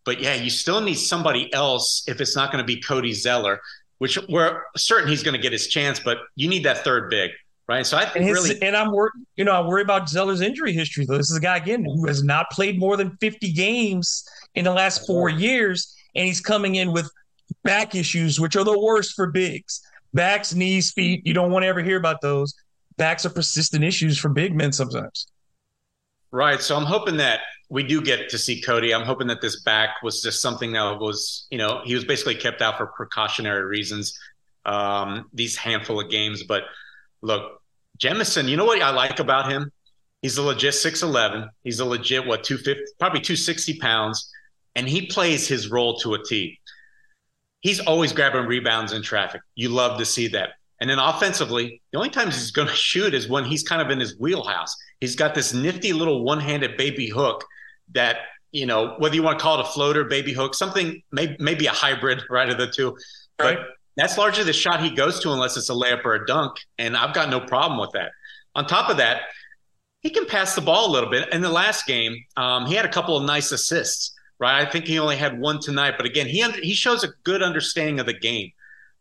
But 0.05 0.21
yeah, 0.21 0.35
you 0.35 0.51
still 0.51 0.81
need 0.81 0.95
somebody 0.95 1.53
else 1.53 2.05
if 2.07 2.21
it's 2.21 2.35
not 2.35 2.51
going 2.53 2.63
to 2.63 2.67
be 2.67 2.81
Cody 2.81 3.13
Zeller, 3.13 3.61
which 3.99 4.19
we're 4.29 4.63
certain 4.77 5.09
he's 5.09 5.23
going 5.23 5.37
to 5.37 5.41
get 5.41 5.53
his 5.53 5.69
chance, 5.69 6.01
but 6.01 6.19
you 6.37 6.49
need 6.49 6.65
that 6.65 6.79
third 6.79 7.11
big 7.11 7.31
right? 7.71 7.87
So 7.87 7.97
I 7.97 8.05
think 8.05 8.25
and 8.25 8.35
really, 8.35 8.61
and 8.63 8.77
I'm 8.77 8.91
worried. 8.91 9.13
You 9.37 9.45
know, 9.45 9.53
I 9.53 9.67
worry 9.67 9.83
about 9.83 10.09
Zeller's 10.09 10.41
injury 10.41 10.73
history. 10.73 11.07
Though 11.07 11.17
this 11.17 11.31
is 11.31 11.37
a 11.37 11.41
guy 11.41 11.57
again 11.57 11.85
who 11.85 12.05
has 12.09 12.25
not 12.25 12.51
played 12.51 12.81
more 12.81 12.97
than 12.97 13.17
50 13.19 13.53
games 13.53 14.29
in 14.57 14.65
the 14.65 14.73
last 14.73 15.07
four 15.07 15.29
years, 15.29 15.95
and 16.17 16.27
he's 16.27 16.41
coming 16.41 16.75
in 16.75 16.93
with 16.93 17.09
back 17.63 17.95
issues, 17.95 18.41
which 18.41 18.57
are 18.57 18.65
the 18.65 18.77
worst 18.77 19.15
for 19.15 19.29
bigs. 19.29 19.81
Backs, 20.13 20.53
knees, 20.53 20.91
feet. 20.91 21.25
You 21.25 21.33
don't 21.33 21.53
want 21.53 21.63
to 21.63 21.69
ever 21.69 21.81
hear 21.81 21.97
about 21.97 22.21
those. 22.21 22.55
Backs 22.97 23.25
are 23.25 23.31
persistent 23.31 23.85
issues 23.85 24.19
for 24.19 24.29
big 24.29 24.53
men 24.53 24.73
sometimes. 24.73 25.29
Right. 26.33 26.61
So 26.61 26.77
I'm 26.77 26.85
hoping 26.85 27.19
that 27.19 27.41
we 27.71 27.85
do 27.85 28.03
get 28.03 28.29
to 28.29 28.37
see 28.37 28.61
Cody. 28.61 28.93
I'm 28.93 29.05
hoping 29.05 29.29
that 29.29 29.41
this 29.41 29.63
back 29.63 30.03
was 30.03 30.21
just 30.21 30.43
something 30.43 30.73
that 30.73 30.99
was, 30.99 31.47
you 31.51 31.59
know, 31.59 31.83
he 31.85 31.95
was 31.95 32.05
basically 32.05 32.35
kept 32.35 32.61
out 32.61 32.77
for 32.77 32.87
precautionary 32.89 33.65
reasons. 33.65 34.19
Um, 34.67 35.31
these 35.33 35.57
handful 35.57 36.01
of 36.01 36.11
games, 36.11 36.43
but 36.43 36.65
look, 37.23 37.63
Jemison, 37.99 38.49
you 38.49 38.57
know 38.57 38.67
what 38.67 38.83
I 38.83 38.91
like 38.91 39.19
about 39.19 39.51
him? 39.51 39.71
He's 40.21 40.37
a 40.37 40.43
legit 40.43 40.75
6'11. 40.75 41.49
He's 41.65 41.81
a 41.81 41.85
legit, 41.85 42.27
what, 42.27 42.45
250, 42.45 42.93
probably 42.99 43.21
260 43.21 43.79
pounds. 43.79 44.31
And 44.77 44.87
he 44.87 45.07
plays 45.07 45.49
his 45.49 45.71
role 45.71 45.99
to 46.01 46.15
a 46.15 46.23
T. 46.23 46.59
He's 47.61 47.81
always 47.81 48.13
grabbing 48.13 48.47
rebounds 48.47 48.93
in 48.93 49.03
traffic. 49.03 49.41
You 49.55 49.71
love 49.71 49.99
to 49.99 50.05
see 50.05 50.29
that. 50.29 50.51
And 50.81 50.89
then 50.89 50.99
offensively, 50.99 51.81
the 51.93 51.99
only 51.99 52.11
times 52.11 52.35
he's 52.35 52.51
going 52.51 52.69
to 52.69 52.75
shoot 52.75 53.15
is 53.15 53.29
when 53.29 53.45
he's 53.45 53.63
kind 53.63 53.81
of 53.81 53.91
in 53.91 54.01
his 54.01 54.19
wheelhouse. 54.19 54.77
He's 55.01 55.17
got 55.17 55.35
this 55.35 55.55
nifty 55.55 55.93
little 55.93 56.25
one 56.25 56.41
handed 56.41 56.77
baby 56.77 57.09
hook 57.09 57.45
that, 57.93 58.19
you 58.53 58.67
know, 58.67 58.95
whether 58.99 59.15
you 59.15 59.23
want 59.23 59.39
to 59.39 59.43
call 59.43 59.59
it 59.59 59.67
a 59.67 59.69
floater, 59.69 60.05
baby 60.05 60.33
hook, 60.33 60.55
something, 60.55 61.03
maybe, 61.13 61.37
maybe 61.39 61.67
a 61.67 61.73
hybrid, 61.73 62.23
right, 62.31 62.49
of 62.49 62.59
the 62.59 62.67
two. 62.67 62.97
Right. 63.39 63.57
But 63.57 63.67
that's 63.97 64.17
largely 64.17 64.45
the 64.45 64.53
shot 64.53 64.83
he 64.83 64.91
goes 64.91 65.21
to 65.21 65.33
unless 65.33 65.57
it's 65.57 65.71
a 65.71 65.75
layup 65.75 66.05
or 66.05 66.15
a 66.15 66.27
dunk. 66.27 66.57
And 66.79 66.97
I've 66.97 67.15
got 67.15 67.29
no 67.29 67.41
problem 67.41 67.81
with 67.81 67.91
that. 67.93 68.13
On 68.55 68.67
top 68.67 68.91
of 68.91 68.97
that, 68.97 69.23
he 70.01 70.11
can 70.11 70.27
pass 70.27 70.55
the 70.55 70.61
ball 70.61 70.91
a 70.91 70.93
little 70.93 71.11
bit. 71.11 71.33
In 71.33 71.43
the 71.43 71.51
last 71.51 71.87
game, 71.87 72.17
um, 72.37 72.67
he 72.67 72.75
had 72.75 72.85
a 72.85 72.89
couple 72.89 73.17
of 73.17 73.25
nice 73.25 73.53
assists, 73.53 74.15
right? 74.39 74.67
I 74.67 74.71
think 74.71 74.87
he 74.87 74.99
only 74.99 75.17
had 75.17 75.39
one 75.39 75.61
tonight. 75.61 75.95
But 75.97 76.07
again, 76.07 76.27
he, 76.27 76.43
he 76.63 76.73
shows 76.73 77.05
a 77.05 77.09
good 77.25 77.43
understanding 77.43 78.01
of 78.01 78.07
the 78.07 78.15
game. 78.15 78.51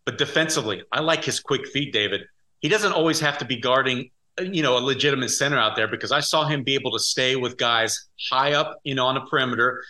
But 0.05 0.17
defensively, 0.17 0.83
I 0.91 1.01
like 1.01 1.23
his 1.23 1.39
quick 1.39 1.67
feet, 1.67 1.93
David. 1.93 2.21
He 2.59 2.67
doesn't 2.67 2.91
always 2.91 3.19
have 3.21 3.37
to 3.37 3.45
be 3.45 3.57
guarding 3.57 4.11
you 4.41 4.61
know 4.63 4.77
a 4.77 4.79
legitimate 4.79 5.29
center 5.29 5.57
out 5.57 5.75
there 5.75 5.87
because 5.87 6.11
I 6.11 6.19
saw 6.19 6.45
him 6.45 6.63
be 6.63 6.75
able 6.75 6.91
to 6.91 6.99
stay 6.99 7.35
with 7.35 7.57
guys 7.57 8.07
high 8.29 8.53
up, 8.53 8.79
you 8.83 8.95
know, 8.95 9.05
on 9.05 9.15
the 9.15 9.21
perimeter, 9.21 9.83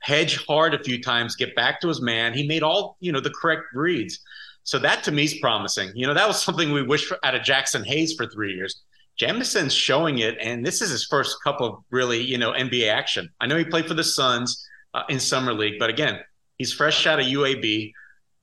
hedge 0.00 0.44
hard 0.46 0.74
a 0.74 0.82
few 0.82 1.02
times, 1.02 1.36
get 1.36 1.54
back 1.54 1.80
to 1.80 1.88
his 1.88 2.00
man. 2.00 2.34
He 2.34 2.46
made 2.46 2.62
all 2.62 2.96
you 3.00 3.12
know 3.12 3.20
the 3.20 3.30
correct 3.30 3.64
reads. 3.74 4.18
So 4.64 4.78
that 4.78 5.02
to 5.04 5.12
me 5.12 5.24
is 5.24 5.34
promising. 5.34 5.90
You 5.94 6.06
know, 6.06 6.14
that 6.14 6.28
was 6.28 6.42
something 6.42 6.72
we 6.72 6.82
wish 6.82 7.10
out 7.24 7.34
of 7.34 7.42
Jaxson 7.42 7.84
Hayes 7.84 8.14
for 8.14 8.26
three 8.26 8.54
years. 8.54 8.82
Jemison's 9.20 9.74
showing 9.74 10.18
it, 10.18 10.36
and 10.40 10.64
this 10.64 10.80
is 10.80 10.90
his 10.90 11.04
first 11.04 11.36
couple 11.44 11.66
of 11.66 11.84
really, 11.90 12.22
you 12.22 12.38
know, 12.38 12.52
NBA 12.52 12.90
action. 12.90 13.28
I 13.40 13.46
know 13.46 13.56
he 13.56 13.64
played 13.64 13.86
for 13.86 13.94
the 13.94 14.04
Suns 14.04 14.66
uh, 14.94 15.02
in 15.08 15.20
summer 15.20 15.52
league, 15.52 15.78
but 15.78 15.90
again, 15.90 16.20
he's 16.58 16.72
fresh 16.72 17.06
out 17.06 17.20
of 17.20 17.26
UAB, 17.26 17.92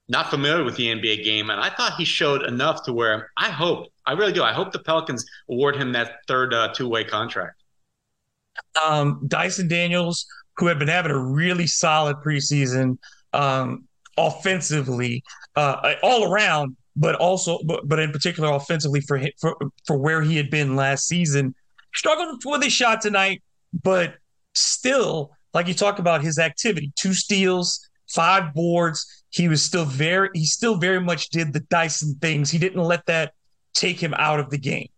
not 0.10 0.30
familiar 0.32 0.64
with 0.64 0.76
the 0.76 0.88
NBA 0.88 1.24
game, 1.24 1.50
and 1.50 1.62
I 1.62 1.70
thought 1.70 1.94
he 1.94 2.04
showed 2.04 2.44
enough 2.44 2.84
to 2.84 2.94
where 2.94 3.30
I 3.38 3.50
hope, 3.50 3.88
I 4.06 4.14
really 4.14 4.34
do, 4.34 4.44
I 4.44 4.52
hope 4.52 4.72
the 4.72 4.80
Pelicans 4.80 5.24
award 5.50 5.76
him 5.76 5.94
that 5.94 6.18
third 6.28 6.54
uh, 6.54 6.74
two-way 6.74 7.04
contract. 7.04 7.62
Um, 8.84 9.24
Dyson 9.28 9.68
Daniels, 9.68 10.26
who 10.58 10.66
had 10.66 10.80
been 10.80 10.88
having 10.88 11.12
a 11.12 11.18
really 11.18 11.68
solid 11.68 12.18
preseason, 12.18 12.98
um, 13.34 13.88
offensively, 14.18 15.24
uh, 15.56 15.94
all 16.02 16.32
around, 16.32 16.76
but 16.96 17.16
also, 17.16 17.60
but, 17.64 17.88
but 17.88 18.00
in 18.00 18.12
particular 18.12 18.52
offensively 18.54 19.02
for, 19.02 19.22
for 19.40 19.56
for 19.86 19.98
where 19.98 20.22
he 20.22 20.36
had 20.36 20.50
been 20.50 20.76
last 20.76 21.08
season. 21.08 21.56
Struggled 21.96 22.42
with 22.46 22.64
his 22.64 22.74
shot 22.74 23.02
tonight, 23.02 23.42
but 23.84 24.16
still, 24.54 25.32
like 25.54 25.68
you 25.68 25.74
talk 25.74 26.00
about 26.00 26.24
his 26.24 26.38
activity, 26.38 26.92
two 26.96 27.14
steals, 27.14 27.88
five 28.14 28.54
boards. 28.54 29.19
He 29.32 29.48
was 29.48 29.64
still 29.64 29.86
very, 29.86 30.30
he 30.34 30.46
still 30.46 30.78
very 30.78 31.00
much 31.00 31.30
did 31.30 31.54
the 31.54 31.60
Dyson 31.60 32.16
things. 32.22 32.50
He 32.50 32.58
didn't 32.58 32.84
let 32.84 33.06
that 33.06 33.34
take 33.74 34.00
him 34.00 34.14
out 34.16 34.40
of 34.40 34.50
the 34.50 34.58
game. 34.58 34.90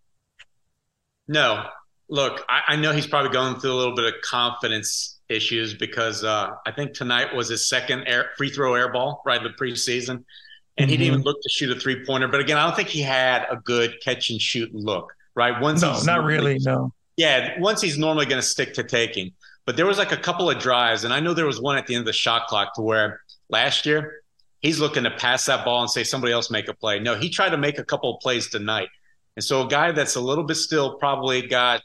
No, 1.28 1.65
look, 2.10 2.44
I, 2.48 2.62
I 2.70 2.76
know 2.76 2.91
he's 2.91 3.08
probably 3.08 3.32
going 3.32 3.60
through 3.60 3.74
a 3.74 3.80
little 3.80 3.96
bit 3.96 4.06
of 4.06 4.22
confidence 4.22 5.20
issues 5.30 5.74
because 5.74 6.24
uh, 6.24 6.52
I 6.65 6.72
think 6.72 6.94
tonight 6.94 7.34
was 7.34 7.50
his 7.50 7.67
second 7.67 8.04
air, 8.06 8.32
free 8.38 8.50
throw 8.50 8.76
air 8.76 8.91
ball 8.91 9.24
right 9.26 9.38
in 9.38 9.44
the 9.44 9.50
preseason, 9.50 10.10
and 10.10 10.22
mm-hmm. 10.22 10.89
he 10.89 10.98
didn't 10.98 11.02
even 11.08 11.20
mm-hmm. 11.20 11.28
look 11.28 11.41
to 11.41 11.50
shoot 11.50 11.76
a 11.76 11.80
three 11.80 12.06
pointer. 12.06 12.28
But 12.28 12.41
again, 12.41 12.58
I 12.58 12.65
don't 12.65 12.76
think 12.76 12.89
he 12.89 13.02
had 13.02 13.48
a 13.50 13.56
good 13.56 13.96
catch 14.04 14.30
and 14.30 14.39
shoot 14.39 14.74
look. 14.74 15.13
Right? 15.34 15.60
Once 15.62 15.82
no, 15.82 15.98
not 16.04 16.26
really. 16.26 16.60
No. 16.60 16.94
Yeah, 17.15 17.58
once 17.60 17.82
he's 17.82 17.98
normally 17.98 18.26
going 18.26 18.41
to 18.41 18.48
stick 18.48 18.74
to 18.76 18.84
taking. 18.84 19.32
But 19.65 19.78
there 19.78 19.86
was 19.86 19.98
like 19.98 20.12
a 20.12 20.17
couple 20.17 20.50
of 20.50 20.60
drives, 20.60 21.06
and 21.06 21.13
I 21.13 21.20
know 21.20 21.34
there 21.34 21.46
was 21.46 21.62
one 21.62 21.78
at 21.78 21.88
the 21.88 21.96
end 21.96 22.02
of 22.02 22.06
the 22.06 22.13
shot 22.13 22.48
clock 22.48 22.74
to 22.76 22.82
where 22.82 23.22
last 23.52 23.86
year 23.86 24.22
he's 24.62 24.80
looking 24.80 25.04
to 25.04 25.12
pass 25.12 25.46
that 25.48 25.66
ball 25.66 25.82
and 25.82 25.90
say 25.90 26.04
somebody 26.04 26.32
else 26.32 26.50
make 26.50 26.68
a 26.68 26.74
play. 26.74 27.00
No, 27.00 27.16
he 27.16 27.30
tried 27.30 27.50
to 27.50 27.58
make 27.58 27.80
a 27.80 27.84
couple 27.84 28.16
of 28.16 28.22
plays 28.22 28.50
tonight. 28.50 28.90
And 29.36 29.44
so 29.44 29.66
a 29.66 29.68
guy 29.68 29.92
that's 29.92 30.16
a 30.16 30.22
little 30.22 30.44
bit 30.44 30.56
still 30.56 30.98
probably 30.98 31.48
got, 31.48 31.82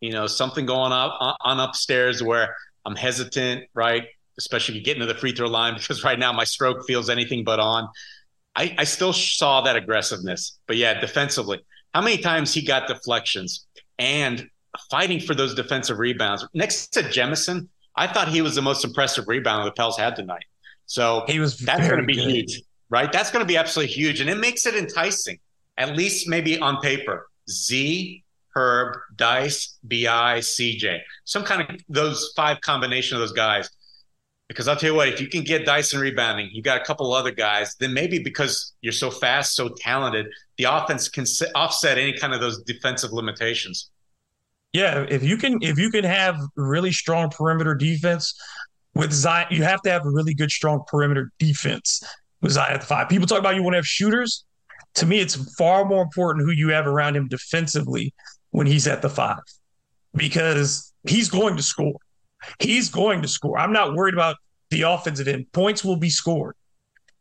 you 0.00 0.12
know, 0.12 0.26
something 0.26 0.66
going 0.66 0.92
up 0.92 1.16
uh, 1.20 1.34
on 1.42 1.60
upstairs 1.60 2.22
where 2.22 2.54
I'm 2.84 2.96
hesitant, 2.96 3.64
right? 3.74 4.04
Especially 4.38 4.74
if 4.74 4.78
you 4.78 4.84
get 4.84 4.96
into 4.96 5.06
the 5.06 5.18
free 5.18 5.32
throw 5.32 5.48
line 5.48 5.74
because 5.78 6.04
right 6.04 6.18
now 6.18 6.32
my 6.32 6.44
stroke 6.44 6.86
feels 6.86 7.10
anything 7.10 7.44
but 7.44 7.60
on. 7.60 7.88
I, 8.54 8.74
I 8.78 8.84
still 8.84 9.12
saw 9.12 9.60
that 9.62 9.76
aggressiveness. 9.76 10.58
But 10.66 10.76
yeah, 10.76 10.98
defensively, 10.98 11.60
how 11.92 12.00
many 12.00 12.18
times 12.18 12.54
he 12.54 12.62
got 12.62 12.88
deflections 12.88 13.66
and 13.98 14.48
fighting 14.90 15.20
for 15.20 15.34
those 15.34 15.54
defensive 15.54 15.98
rebounds. 15.98 16.46
Next 16.52 16.88
to 16.88 17.02
Jemison, 17.02 17.68
I 17.96 18.06
thought 18.06 18.28
he 18.28 18.42
was 18.42 18.54
the 18.54 18.62
most 18.62 18.84
impressive 18.84 19.24
rebounder 19.24 19.64
the 19.64 19.72
Pels 19.72 19.96
had 19.96 20.16
tonight. 20.16 20.44
So 20.86 21.24
he 21.26 21.40
was 21.40 21.58
that's 21.58 21.86
going 21.86 22.00
to 22.00 22.06
be 22.06 22.14
good. 22.14 22.30
huge, 22.30 22.62
right? 22.88 23.10
That's 23.10 23.30
going 23.30 23.44
to 23.44 23.46
be 23.46 23.56
absolutely 23.56 23.92
huge, 23.92 24.20
and 24.20 24.30
it 24.30 24.38
makes 24.38 24.66
it 24.66 24.74
enticing, 24.74 25.38
at 25.76 25.96
least 25.96 26.28
maybe 26.28 26.58
on 26.58 26.80
paper. 26.80 27.28
Z, 27.50 28.24
Herb, 28.54 28.96
Dice, 29.14 29.78
Bi, 29.82 30.38
CJ, 30.38 31.00
some 31.24 31.44
kind 31.44 31.62
of 31.62 31.80
those 31.88 32.32
five 32.34 32.60
combination 32.60 33.16
of 33.16 33.20
those 33.20 33.32
guys. 33.32 33.68
Because 34.48 34.68
I'll 34.68 34.76
tell 34.76 34.90
you 34.90 34.96
what, 34.96 35.08
if 35.08 35.20
you 35.20 35.28
can 35.28 35.42
get 35.42 35.66
Dyson 35.66 35.98
rebounding, 35.98 36.50
you 36.52 36.62
got 36.62 36.80
a 36.80 36.84
couple 36.84 37.12
other 37.12 37.32
guys, 37.32 37.74
then 37.80 37.92
maybe 37.92 38.20
because 38.20 38.74
you're 38.80 38.92
so 38.92 39.10
fast, 39.10 39.56
so 39.56 39.70
talented, 39.70 40.26
the 40.56 40.64
offense 40.64 41.08
can 41.08 41.24
offset 41.56 41.98
any 41.98 42.12
kind 42.12 42.32
of 42.32 42.40
those 42.40 42.62
defensive 42.62 43.12
limitations. 43.12 43.90
Yeah, 44.72 45.04
if 45.08 45.24
you 45.24 45.36
can 45.36 45.58
if 45.62 45.78
you 45.78 45.90
can 45.90 46.04
have 46.04 46.38
really 46.54 46.92
strong 46.92 47.30
perimeter 47.30 47.74
defense 47.74 48.38
with 48.96 49.12
Zion, 49.12 49.46
you 49.50 49.62
have 49.62 49.82
to 49.82 49.90
have 49.90 50.06
a 50.06 50.10
really 50.10 50.32
good 50.32 50.50
strong 50.50 50.82
perimeter 50.86 51.30
defense 51.38 52.02
with 52.40 52.52
Zion 52.52 52.72
at 52.72 52.80
the 52.80 52.86
five. 52.86 53.10
People 53.10 53.26
talk 53.26 53.38
about 53.38 53.54
you 53.54 53.62
want 53.62 53.74
to 53.74 53.78
have 53.78 53.86
shooters. 53.86 54.44
To 54.94 55.06
me, 55.06 55.20
it's 55.20 55.34
far 55.56 55.84
more 55.84 56.02
important 56.02 56.46
who 56.46 56.52
you 56.52 56.70
have 56.70 56.86
around 56.86 57.14
him 57.14 57.28
defensively 57.28 58.14
when 58.52 58.66
he's 58.66 58.86
at 58.86 59.02
the 59.02 59.10
five 59.10 59.42
because 60.14 60.94
he's 61.06 61.28
going 61.28 61.58
to 61.58 61.62
score. 61.62 61.98
He's 62.58 62.88
going 62.88 63.20
to 63.20 63.28
score. 63.28 63.58
I'm 63.58 63.72
not 63.72 63.94
worried 63.94 64.14
about 64.14 64.36
the 64.70 64.82
offensive 64.82 65.28
end. 65.28 65.52
Points 65.52 65.84
will 65.84 65.96
be 65.96 66.10
scored. 66.10 66.54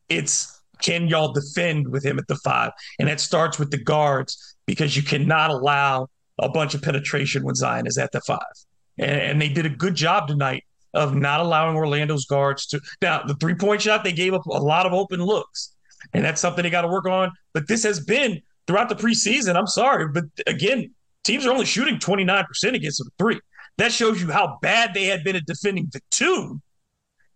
It's 0.08 0.62
can 0.82 1.08
y'all 1.10 1.34
defend 1.34 1.90
with 1.90 2.06
him 2.06 2.18
at 2.20 2.28
the 2.28 2.36
five? 2.38 2.72
And 3.00 3.10
that 3.10 3.20
starts 3.20 3.60
with 3.60 3.72
the 3.72 3.84
guards 3.84 4.56
because 4.66 4.96
you 4.96 5.04
cannot 5.04 5.52
allow 5.52 6.08
a 6.40 6.48
bunch 6.48 6.74
of 6.74 6.82
penetration 6.82 7.44
when 7.44 7.56
Zion 7.56 7.86
is 7.86 7.98
at 7.98 8.14
the 8.14 8.22
five. 8.22 8.40
And, 8.98 9.20
and 9.20 9.42
they 9.42 9.50
did 9.50 9.66
a 9.66 9.70
good 9.70 9.96
job 9.96 10.30
tonight 10.30 10.64
of 10.96 11.14
not 11.16 11.42
allowing 11.42 11.76
Orlando's 11.76 12.26
guards 12.26 12.66
to. 12.68 12.82
Now, 13.02 13.24
the 13.24 13.36
three 13.36 13.56
point 13.56 13.82
shot, 13.82 14.04
they 14.04 14.14
gave 14.14 14.34
up 14.34 14.46
a 14.46 14.52
lot 14.52 14.86
of 14.86 14.94
open 14.94 15.22
looks. 15.22 15.76
And 16.14 16.24
that's 16.24 16.42
something 16.42 16.64
they 16.64 16.70
got 16.70 16.82
to 16.82 16.88
work 16.88 17.08
on. 17.08 17.32
But 17.54 17.68
this 17.68 17.84
has 17.84 18.00
been 18.00 18.42
throughout 18.68 18.90
the 18.90 18.96
preseason. 18.96 19.56
I'm 19.56 19.68
sorry. 19.68 20.08
But 20.08 20.26
again, 20.48 20.94
teams 21.24 21.46
are 21.46 21.52
only 21.52 21.66
shooting 21.66 21.98
29% 21.98 22.46
against 22.74 23.00
the 23.04 23.10
three. 23.18 23.40
That 23.78 23.92
shows 23.92 24.22
you 24.22 24.32
how 24.32 24.58
bad 24.62 24.94
they 24.94 25.06
had 25.06 25.24
been 25.24 25.36
at 25.36 25.46
defending 25.46 25.90
the 25.92 26.00
2 26.12 26.60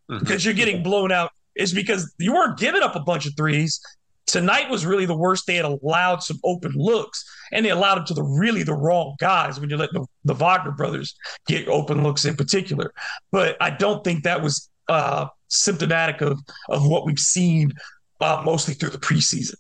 mm-hmm. 0.10 0.20
because 0.20 0.46
you're 0.46 0.54
getting 0.54 0.84
blown 0.84 1.12
out. 1.12 1.32
Is 1.56 1.74
because 1.74 2.14
you 2.20 2.34
weren't 2.34 2.58
giving 2.58 2.82
up 2.82 2.96
a 2.96 3.02
bunch 3.02 3.26
of 3.26 3.34
threes. 3.36 3.82
Tonight 4.30 4.70
was 4.70 4.86
really 4.86 5.08
the 5.08 5.18
worst. 5.18 5.48
They 5.48 5.56
had 5.56 5.66
allowed 5.66 6.22
some 6.22 6.38
open 6.44 6.74
looks, 6.76 7.26
and 7.52 7.66
they 7.66 7.72
allowed 7.72 7.96
them 7.96 8.06
to 8.06 8.14
the 8.14 8.24
really 8.24 8.62
the 8.62 8.76
wrong 8.76 9.16
guys 9.20 9.60
when 9.60 9.72
you 9.72 9.78
let 9.78 9.92
the, 9.92 10.06
the 10.24 10.36
Wagner 10.36 10.72
brothers 10.72 11.16
get 11.48 11.68
open 11.68 12.04
looks 12.04 12.26
in 12.26 12.36
particular. 12.36 12.94
But 13.32 13.58
I 13.60 13.72
don't 13.72 14.04
think 14.04 14.24
that 14.24 14.44
was 14.44 14.70
uh, 14.88 15.28
symptomatic 15.48 16.22
of 16.22 16.40
of 16.70 16.88
what 16.88 17.08
we've 17.08 17.18
seen 17.18 17.74
uh, 18.22 18.44
mostly 18.46 18.76
through 18.76 18.92
the 18.92 19.00
preseason. 19.00 19.56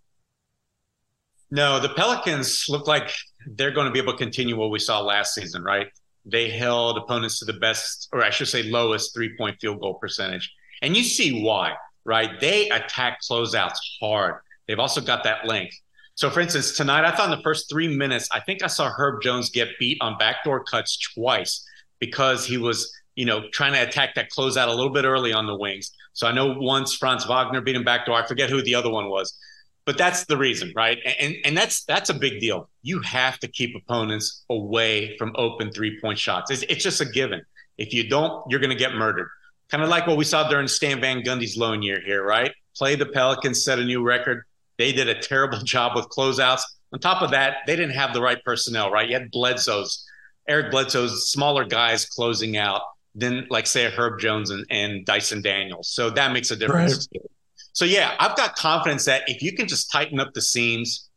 No, 1.49 1.79
the 1.79 1.89
Pelicans 1.89 2.67
look 2.69 2.87
like 2.87 3.11
they're 3.47 3.71
going 3.71 3.87
to 3.87 3.91
be 3.91 3.97
able 3.97 4.13
to 4.13 4.19
continue 4.19 4.55
what 4.55 4.69
we 4.69 4.77
saw 4.77 4.99
last 4.99 5.33
season, 5.33 5.63
right? 5.63 5.87
They 6.25 6.47
held 6.47 6.99
opponents 6.99 7.39
to 7.39 7.45
the 7.45 7.53
best, 7.53 8.07
or 8.11 8.23
I 8.23 8.29
should 8.29 8.49
say, 8.49 8.63
lowest 8.63 9.15
three 9.15 9.35
point 9.35 9.57
field 9.59 9.79
goal 9.79 9.95
percentage. 9.95 10.53
And 10.83 10.95
you 10.95 11.03
see 11.03 11.43
why, 11.43 11.73
right? 12.05 12.39
They 12.39 12.69
attack 12.69 13.19
closeouts 13.27 13.79
hard. 13.99 14.41
They've 14.69 14.79
also 14.79 15.01
got 15.01 15.23
that 15.23 15.47
length. 15.47 15.75
So, 16.13 16.29
for 16.29 16.41
instance, 16.41 16.77
tonight 16.77 17.03
I 17.03 17.11
thought 17.11 17.31
in 17.31 17.35
the 17.35 17.43
first 17.43 17.69
three 17.69 17.87
minutes, 17.87 18.29
I 18.31 18.39
think 18.39 18.61
I 18.61 18.67
saw 18.67 18.91
Herb 18.91 19.23
Jones 19.23 19.49
get 19.49 19.69
beat 19.79 19.97
on 19.99 20.15
backdoor 20.19 20.63
cuts 20.63 20.95
twice 21.15 21.65
because 21.97 22.45
he 22.45 22.57
was, 22.57 22.93
you 23.15 23.25
know, 23.25 23.49
trying 23.51 23.73
to 23.73 23.79
attack 23.79 24.13
that 24.13 24.29
closeout 24.29 24.67
a 24.67 24.71
little 24.71 24.91
bit 24.91 25.05
early 25.05 25.33
on 25.33 25.47
the 25.47 25.55
wings. 25.55 25.91
So 26.13 26.27
I 26.27 26.31
know 26.33 26.53
once 26.59 26.93
Franz 26.95 27.25
Wagner 27.25 27.61
beat 27.61 27.75
him 27.75 27.83
backdoor. 27.83 28.15
I 28.15 28.27
forget 28.27 28.51
who 28.51 28.61
the 28.61 28.75
other 28.75 28.91
one 28.91 29.09
was, 29.09 29.35
but 29.85 29.97
that's 29.97 30.25
the 30.25 30.37
reason, 30.37 30.71
right? 30.75 30.99
And 31.19 31.35
and 31.45 31.57
that's 31.57 31.83
that's 31.85 32.11
a 32.11 32.13
big 32.13 32.39
deal. 32.39 32.69
You 32.83 32.99
have 32.99 33.39
to 33.39 33.47
keep 33.47 33.75
opponents 33.75 34.45
away 34.51 35.17
from 35.17 35.31
open 35.35 35.71
three 35.71 35.99
point 35.99 36.19
shots. 36.19 36.51
It's, 36.51 36.61
it's 36.69 36.83
just 36.83 37.01
a 37.01 37.05
given. 37.05 37.41
If 37.79 37.91
you 37.91 38.07
don't, 38.07 38.43
you're 38.51 38.59
going 38.59 38.69
to 38.69 38.75
get 38.75 38.93
murdered. 38.93 39.29
Kind 39.71 39.81
of 39.81 39.89
like 39.89 40.05
what 40.05 40.17
we 40.17 40.25
saw 40.25 40.47
during 40.47 40.67
Stan 40.67 41.01
Van 41.01 41.23
Gundy's 41.23 41.57
lone 41.57 41.81
year 41.81 42.01
here, 42.05 42.23
right? 42.23 42.51
Play 42.75 42.95
the 42.95 43.05
Pelicans, 43.07 43.63
set 43.63 43.79
a 43.79 43.83
new 43.83 44.03
record 44.03 44.43
they 44.79 44.91
did 44.91 45.07
a 45.07 45.19
terrible 45.19 45.59
job 45.63 45.95
with 45.95 46.07
closeouts. 46.09 46.61
On 46.91 46.99
top 46.99 47.21
of 47.21 47.29
that, 47.31 47.57
they 47.67 47.75
didn't 47.75 47.93
have 47.93 48.13
the 48.13 48.21
right 48.21 48.43
personnel, 48.43 48.89
right? 48.89 49.07
You 49.07 49.13
had 49.13 49.29
Bledsoe's, 49.29 50.03
Eric 50.47 50.71
Bledsoe's 50.71 51.29
smaller 51.29 51.63
guys 51.63 52.07
closing 52.07 52.57
out 52.57 52.81
than, 53.13 53.45
like, 53.51 53.67
say, 53.67 53.91
Herb 53.91 54.19
Jones 54.19 54.49
and, 54.49 54.65
and 54.71 55.05
Dyson 55.05 55.43
Daniels. 55.43 55.89
So 55.89 56.09
that 56.09 56.33
makes 56.33 56.49
a 56.49 56.55
difference. 56.55 57.07
Right. 57.13 57.21
So, 57.73 57.85
yeah, 57.85 58.15
I've 58.19 58.35
got 58.35 58.55
confidence 58.55 59.05
that 59.05 59.21
if 59.27 59.43
you 59.43 59.55
can 59.55 59.67
just 59.67 59.91
tighten 59.91 60.19
up 60.19 60.33
the 60.33 60.41
seams, 60.41 61.07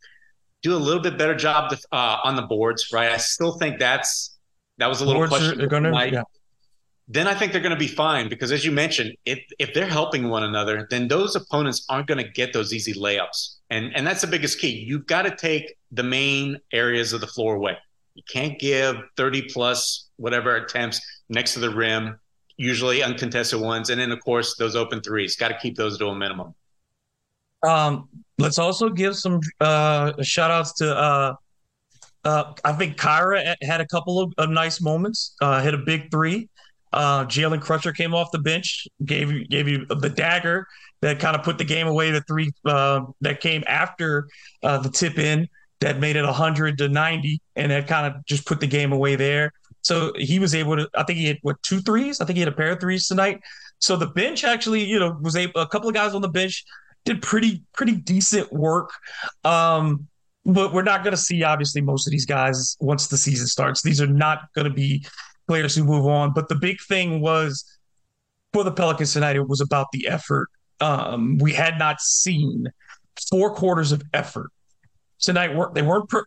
do 0.61 0.75
a 0.75 0.77
little 0.77 1.01
bit 1.01 1.17
better 1.17 1.33
job 1.33 1.73
uh, 1.91 2.17
on 2.23 2.35
the 2.35 2.43
boards, 2.43 2.89
right? 2.93 3.09
I 3.09 3.17
still 3.17 3.57
think 3.57 3.79
that's 3.79 4.37
that 4.77 4.87
was 4.87 5.01
a 5.01 5.05
little 5.05 5.21
boards 5.21 5.31
question. 5.31 5.61
Are, 5.61 5.67
gonna, 5.67 6.05
yeah 6.05 6.23
then 7.07 7.27
I 7.27 7.33
think 7.33 7.51
they're 7.51 7.61
going 7.61 7.73
to 7.73 7.77
be 7.77 7.87
fine 7.87 8.29
because, 8.29 8.51
as 8.51 8.63
you 8.63 8.71
mentioned, 8.71 9.15
if 9.25 9.39
if 9.59 9.73
they're 9.73 9.85
helping 9.85 10.29
one 10.29 10.43
another, 10.43 10.87
then 10.89 11.07
those 11.07 11.35
opponents 11.35 11.85
aren't 11.89 12.07
going 12.07 12.23
to 12.23 12.31
get 12.31 12.53
those 12.53 12.73
easy 12.73 12.93
layups, 12.93 13.55
and 13.69 13.93
and 13.95 14.07
that's 14.07 14.21
the 14.21 14.27
biggest 14.27 14.59
key. 14.59 14.85
You've 14.87 15.05
got 15.05 15.23
to 15.23 15.35
take 15.35 15.75
the 15.91 16.03
main 16.03 16.59
areas 16.71 17.11
of 17.11 17.21
the 17.21 17.27
floor 17.27 17.55
away. 17.55 17.77
You 18.15 18.23
can't 18.31 18.57
give 18.57 18.95
thirty 19.17 19.41
plus 19.41 20.07
whatever 20.15 20.55
attempts 20.55 21.01
next 21.27 21.55
to 21.55 21.59
the 21.59 21.69
rim, 21.69 22.17
usually 22.55 23.03
uncontested 23.03 23.59
ones, 23.59 23.89
and 23.89 23.99
then 23.99 24.11
of 24.11 24.19
course 24.21 24.55
those 24.55 24.75
open 24.75 25.01
threes. 25.01 25.35
Got 25.35 25.49
to 25.49 25.57
keep 25.59 25.75
those 25.75 25.97
to 25.97 26.07
a 26.07 26.15
minimum. 26.15 26.55
Um, 27.67 28.07
let's 28.37 28.59
also 28.59 28.89
give 28.89 29.17
some 29.17 29.41
uh, 29.59 30.21
shout 30.21 30.51
outs 30.51 30.73
to 30.75 30.95
uh, 30.95 31.35
uh, 32.23 32.53
I 32.63 32.73
think 32.73 32.97
Kira 32.97 33.55
had 33.61 33.81
a 33.81 33.87
couple 33.87 34.19
of, 34.19 34.33
of 34.37 34.49
nice 34.49 34.81
moments. 34.81 35.35
Uh, 35.41 35.61
hit 35.61 35.73
a 35.73 35.79
big 35.79 36.09
three. 36.09 36.49
Uh, 36.93 37.25
Jalen 37.25 37.59
Crutcher 37.59 37.95
came 37.95 38.13
off 38.13 38.31
the 38.31 38.39
bench, 38.39 38.87
gave 39.03 39.31
you 39.31 39.45
gave 39.47 39.67
you 39.67 39.85
the 39.87 40.09
dagger 40.09 40.67
that 41.01 41.19
kind 41.19 41.35
of 41.35 41.43
put 41.43 41.57
the 41.57 41.65
game 41.65 41.87
away. 41.87 42.11
The 42.11 42.21
three 42.21 42.51
uh, 42.65 43.01
that 43.21 43.41
came 43.41 43.63
after 43.67 44.27
uh, 44.63 44.77
the 44.77 44.89
tip 44.89 45.17
in 45.17 45.47
that 45.79 45.99
made 45.99 46.15
it 46.15 46.23
100 46.23 46.77
to 46.77 46.87
90, 46.87 47.41
and 47.55 47.71
that 47.71 47.87
kind 47.87 48.07
of 48.07 48.23
just 48.25 48.45
put 48.45 48.59
the 48.59 48.67
game 48.67 48.93
away 48.93 49.15
there. 49.15 49.51
So 49.81 50.13
he 50.15 50.39
was 50.39 50.55
able 50.55 50.77
to. 50.77 50.89
I 50.95 51.03
think 51.03 51.19
he 51.19 51.25
had 51.25 51.39
what 51.41 51.61
two 51.63 51.81
threes. 51.81 52.21
I 52.21 52.25
think 52.25 52.37
he 52.37 52.41
had 52.41 52.51
a 52.51 52.55
pair 52.55 52.71
of 52.71 52.79
threes 52.79 53.07
tonight. 53.07 53.41
So 53.79 53.97
the 53.97 54.07
bench 54.07 54.43
actually, 54.43 54.85
you 54.85 54.99
know, 54.99 55.17
was 55.21 55.35
able. 55.35 55.59
A 55.59 55.67
couple 55.67 55.89
of 55.89 55.95
guys 55.95 56.13
on 56.13 56.21
the 56.21 56.29
bench 56.29 56.63
did 57.05 57.21
pretty 57.21 57.63
pretty 57.73 57.95
decent 57.95 58.51
work. 58.53 58.91
Um, 59.43 60.07
but 60.45 60.73
we're 60.73 60.83
not 60.83 61.03
going 61.03 61.11
to 61.11 61.21
see 61.21 61.43
obviously 61.43 61.81
most 61.81 62.07
of 62.07 62.11
these 62.11 62.25
guys 62.25 62.77
once 62.79 63.07
the 63.07 63.17
season 63.17 63.47
starts. 63.47 63.81
These 63.81 64.01
are 64.01 64.07
not 64.07 64.53
going 64.55 64.67
to 64.67 64.73
be 64.73 65.05
players 65.47 65.75
who 65.75 65.83
move 65.83 66.05
on. 66.05 66.33
But 66.33 66.49
the 66.49 66.55
big 66.55 66.77
thing 66.87 67.21
was 67.21 67.63
for 68.51 68.63
the 68.63 68.71
Pelicans 68.71 69.13
tonight, 69.13 69.35
it 69.35 69.47
was 69.47 69.61
about 69.61 69.87
the 69.91 70.07
effort. 70.07 70.49
Um, 70.79 71.37
we 71.39 71.53
had 71.53 71.77
not 71.79 72.01
seen 72.01 72.67
four 73.29 73.53
quarters 73.53 73.91
of 73.91 74.03
effort 74.13 74.51
tonight. 75.19 75.55
They 75.73 75.81
weren't 75.81 76.09
per- 76.09 76.25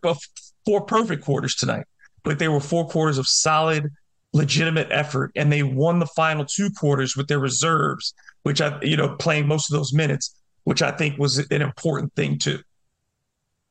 four 0.65 0.81
perfect 0.81 1.23
quarters 1.23 1.55
tonight, 1.55 1.85
but 2.23 2.39
they 2.39 2.47
were 2.47 2.59
four 2.59 2.87
quarters 2.87 3.17
of 3.17 3.27
solid, 3.27 3.89
legitimate 4.33 4.87
effort, 4.91 5.31
and 5.35 5.51
they 5.51 5.63
won 5.63 5.99
the 5.99 6.05
final 6.07 6.45
two 6.45 6.69
quarters 6.71 7.15
with 7.15 7.27
their 7.27 7.39
reserves, 7.39 8.13
which 8.43 8.61
I, 8.61 8.79
you 8.81 8.97
know, 8.97 9.15
playing 9.15 9.47
most 9.47 9.71
of 9.71 9.77
those 9.77 9.93
minutes, 9.93 10.35
which 10.63 10.81
I 10.81 10.91
think 10.91 11.17
was 11.17 11.37
an 11.37 11.61
important 11.61 12.13
thing 12.15 12.37
too. 12.37 12.59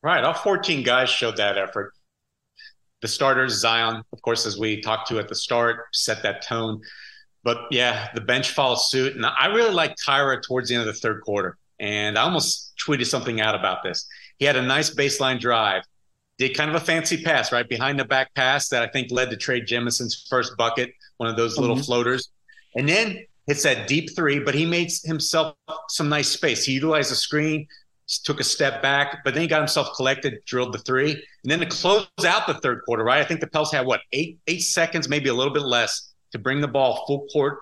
Right. 0.02 0.22
All 0.22 0.34
14 0.34 0.82
guys 0.82 1.10
showed 1.10 1.36
that 1.38 1.58
effort. 1.58 1.92
The 3.02 3.08
starters, 3.08 3.54
Zion, 3.54 4.02
of 4.12 4.22
course, 4.22 4.46
as 4.46 4.58
we 4.58 4.80
talked 4.80 5.08
to 5.08 5.18
at 5.18 5.28
the 5.28 5.34
start, 5.34 5.84
set 5.92 6.22
that 6.22 6.42
tone. 6.42 6.80
But 7.44 7.58
yeah, 7.70 8.08
the 8.14 8.20
bench 8.20 8.50
follows 8.50 8.90
suit. 8.90 9.14
And 9.14 9.24
I 9.24 9.46
really 9.46 9.72
like 9.72 9.94
Kira 10.04 10.42
towards 10.42 10.68
the 10.68 10.74
end 10.74 10.88
of 10.88 10.94
the 10.94 11.00
third 11.00 11.20
quarter. 11.22 11.56
And 11.78 12.18
I 12.18 12.22
almost 12.22 12.72
tweeted 12.84 13.06
something 13.06 13.40
out 13.40 13.54
about 13.54 13.82
this. 13.82 14.06
He 14.38 14.44
had 14.44 14.56
a 14.56 14.62
nice 14.62 14.94
baseline 14.94 15.38
drive, 15.38 15.82
did 16.38 16.56
kind 16.56 16.70
of 16.70 16.76
a 16.76 16.84
fancy 16.84 17.22
pass, 17.22 17.52
right? 17.52 17.68
Behind 17.68 17.98
the 17.98 18.04
back 18.04 18.34
pass 18.34 18.68
that 18.70 18.82
I 18.82 18.88
think 18.88 19.10
led 19.10 19.30
to 19.30 19.36
Trey 19.36 19.60
Jemison's 19.60 20.26
first 20.28 20.56
bucket, 20.56 20.92
one 21.18 21.28
of 21.28 21.36
those 21.36 21.58
little 21.58 21.76
mm-hmm. 21.76 21.84
floaters. 21.84 22.30
And 22.74 22.88
then 22.88 23.24
hits 23.46 23.62
that 23.62 23.86
deep 23.86 24.14
three, 24.16 24.40
but 24.40 24.54
he 24.54 24.66
made 24.66 24.90
himself 25.04 25.54
some 25.88 26.08
nice 26.08 26.28
space. 26.28 26.64
He 26.64 26.72
utilized 26.72 27.10
the 27.10 27.14
screen, 27.14 27.66
took 28.06 28.40
a 28.40 28.44
step 28.44 28.82
back, 28.82 29.22
but 29.24 29.34
then 29.34 29.42
he 29.42 29.48
got 29.48 29.58
himself 29.58 29.94
collected, 29.96 30.38
drilled 30.46 30.72
the 30.72 30.78
three. 30.78 31.12
And 31.12 31.50
then 31.50 31.60
to 31.60 31.66
close 31.66 32.06
out 32.24 32.46
the 32.46 32.54
third 32.54 32.82
quarter, 32.84 33.02
right? 33.02 33.20
I 33.20 33.24
think 33.24 33.40
the 33.40 33.48
Pels 33.48 33.72
had 33.72 33.84
what, 33.84 34.00
eight, 34.12 34.38
eight 34.46 34.62
seconds, 34.62 35.08
maybe 35.08 35.28
a 35.28 35.34
little 35.34 35.52
bit 35.52 35.64
less 35.64 36.12
to 36.32 36.38
bring 36.38 36.60
the 36.60 36.68
ball 36.68 37.04
full 37.06 37.26
court, 37.32 37.58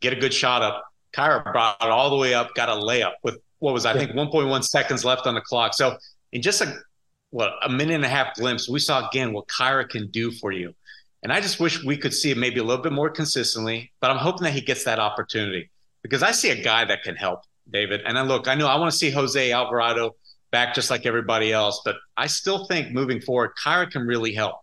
get 0.00 0.12
a 0.12 0.16
good 0.16 0.34
shot 0.34 0.62
up. 0.62 0.84
Kira 1.14 1.42
brought 1.52 1.76
it 1.80 1.88
all 1.88 2.10
the 2.10 2.16
way 2.16 2.34
up, 2.34 2.54
got 2.54 2.68
a 2.68 2.72
layup 2.72 3.14
with 3.22 3.38
what 3.60 3.72
was 3.72 3.86
I 3.86 3.94
think 3.94 4.12
1.1 4.12 4.64
seconds 4.64 5.04
left 5.04 5.26
on 5.26 5.34
the 5.34 5.40
clock. 5.40 5.74
So 5.74 5.96
in 6.32 6.42
just 6.42 6.60
a 6.60 6.74
what 7.30 7.52
a 7.62 7.68
minute 7.68 7.94
and 7.94 8.04
a 8.04 8.08
half 8.08 8.34
glimpse, 8.36 8.68
we 8.68 8.78
saw 8.78 9.08
again 9.08 9.32
what 9.32 9.48
Kira 9.48 9.88
can 9.88 10.10
do 10.10 10.30
for 10.30 10.52
you. 10.52 10.74
And 11.22 11.32
I 11.32 11.40
just 11.40 11.60
wish 11.60 11.82
we 11.82 11.96
could 11.96 12.14
see 12.14 12.30
it 12.30 12.38
maybe 12.38 12.60
a 12.60 12.64
little 12.64 12.82
bit 12.82 12.92
more 12.92 13.10
consistently, 13.10 13.92
but 14.00 14.10
I'm 14.10 14.18
hoping 14.18 14.44
that 14.44 14.52
he 14.52 14.60
gets 14.60 14.84
that 14.84 14.98
opportunity 14.98 15.70
because 16.02 16.22
I 16.22 16.30
see 16.30 16.50
a 16.50 16.62
guy 16.62 16.84
that 16.84 17.02
can 17.02 17.16
help 17.16 17.40
David. 17.70 18.02
And 18.04 18.18
I 18.18 18.22
look, 18.22 18.48
I 18.48 18.54
know 18.54 18.66
I 18.66 18.76
want 18.76 18.90
to 18.90 18.96
see 18.96 19.10
Jose 19.10 19.52
Alvarado 19.52 20.16
back 20.50 20.74
just 20.74 20.90
like 20.90 21.06
everybody 21.06 21.52
else, 21.52 21.82
but 21.84 21.96
I 22.16 22.26
still 22.26 22.66
think 22.66 22.92
moving 22.92 23.20
forward, 23.20 23.52
Kira 23.62 23.90
can 23.90 24.06
really 24.06 24.32
help 24.32 24.56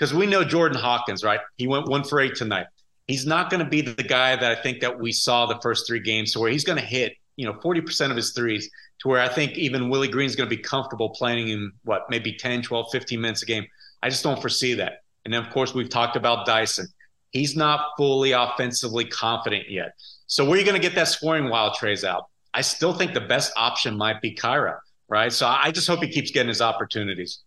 because 0.00 0.14
we 0.14 0.26
know 0.26 0.42
Jordan 0.42 0.78
Hawkins, 0.78 1.22
right? 1.22 1.40
He 1.56 1.66
went 1.66 1.86
one 1.86 2.04
for 2.04 2.20
eight 2.20 2.34
tonight. 2.34 2.66
He's 3.06 3.26
not 3.26 3.50
going 3.50 3.62
to 3.62 3.68
be 3.68 3.82
the 3.82 4.02
guy 4.02 4.34
that 4.34 4.50
I 4.50 4.60
think 4.62 4.80
that 4.80 4.98
we 4.98 5.12
saw 5.12 5.44
the 5.44 5.58
first 5.60 5.86
three 5.86 6.00
games, 6.00 6.32
to 6.32 6.38
where 6.38 6.50
he's 6.50 6.64
going 6.64 6.78
to 6.78 6.84
hit, 6.84 7.12
you 7.36 7.44
know, 7.44 7.52
40% 7.54 8.10
of 8.10 8.16
his 8.16 8.32
threes, 8.32 8.70
to 9.00 9.08
where 9.08 9.20
I 9.20 9.28
think 9.28 9.58
even 9.58 9.90
Willie 9.90 10.08
Green's 10.08 10.36
going 10.36 10.48
to 10.48 10.56
be 10.56 10.62
comfortable 10.62 11.10
playing 11.10 11.48
in 11.48 11.72
what, 11.84 12.06
maybe 12.08 12.32
10, 12.32 12.62
12, 12.62 12.86
15 12.90 13.20
minutes 13.20 13.42
a 13.42 13.46
game. 13.46 13.66
I 14.02 14.08
just 14.08 14.22
don't 14.22 14.40
foresee 14.40 14.74
that. 14.74 15.02
And 15.24 15.34
then, 15.34 15.44
of 15.44 15.50
course, 15.50 15.74
we've 15.74 15.90
talked 15.90 16.16
about 16.16 16.46
Dyson. 16.46 16.86
He's 17.32 17.54
not 17.56 17.90
fully 17.98 18.32
offensively 18.32 19.04
confident 19.04 19.68
yet. 19.68 19.92
So 20.26 20.44
where 20.44 20.54
are 20.54 20.58
you 20.58 20.64
going 20.64 20.80
to 20.80 20.82
get 20.82 20.94
that 20.94 21.08
scoring 21.08 21.50
while 21.50 21.74
Trey's 21.74 22.04
out? 22.04 22.29
I 22.52 22.62
still 22.62 22.92
think 22.92 23.14
the 23.14 23.20
best 23.20 23.52
option 23.56 23.96
might 23.96 24.20
be 24.20 24.34
Kira, 24.34 24.78
right? 25.08 25.32
So 25.32 25.46
I 25.46 25.70
just 25.70 25.86
hope 25.86 26.02
he 26.02 26.08
keeps 26.08 26.30
getting 26.30 26.48
his 26.48 26.60
opportunities. 26.60 27.40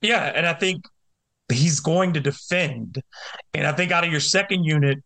Yeah, 0.00 0.32
and 0.34 0.46
I 0.46 0.54
think 0.54 0.84
he's 1.50 1.80
going 1.80 2.14
to 2.14 2.20
defend. 2.20 3.02
And 3.54 3.66
I 3.66 3.72
think 3.72 3.92
out 3.92 4.04
of 4.04 4.10
your 4.10 4.20
second 4.20 4.64
unit, 4.64 4.98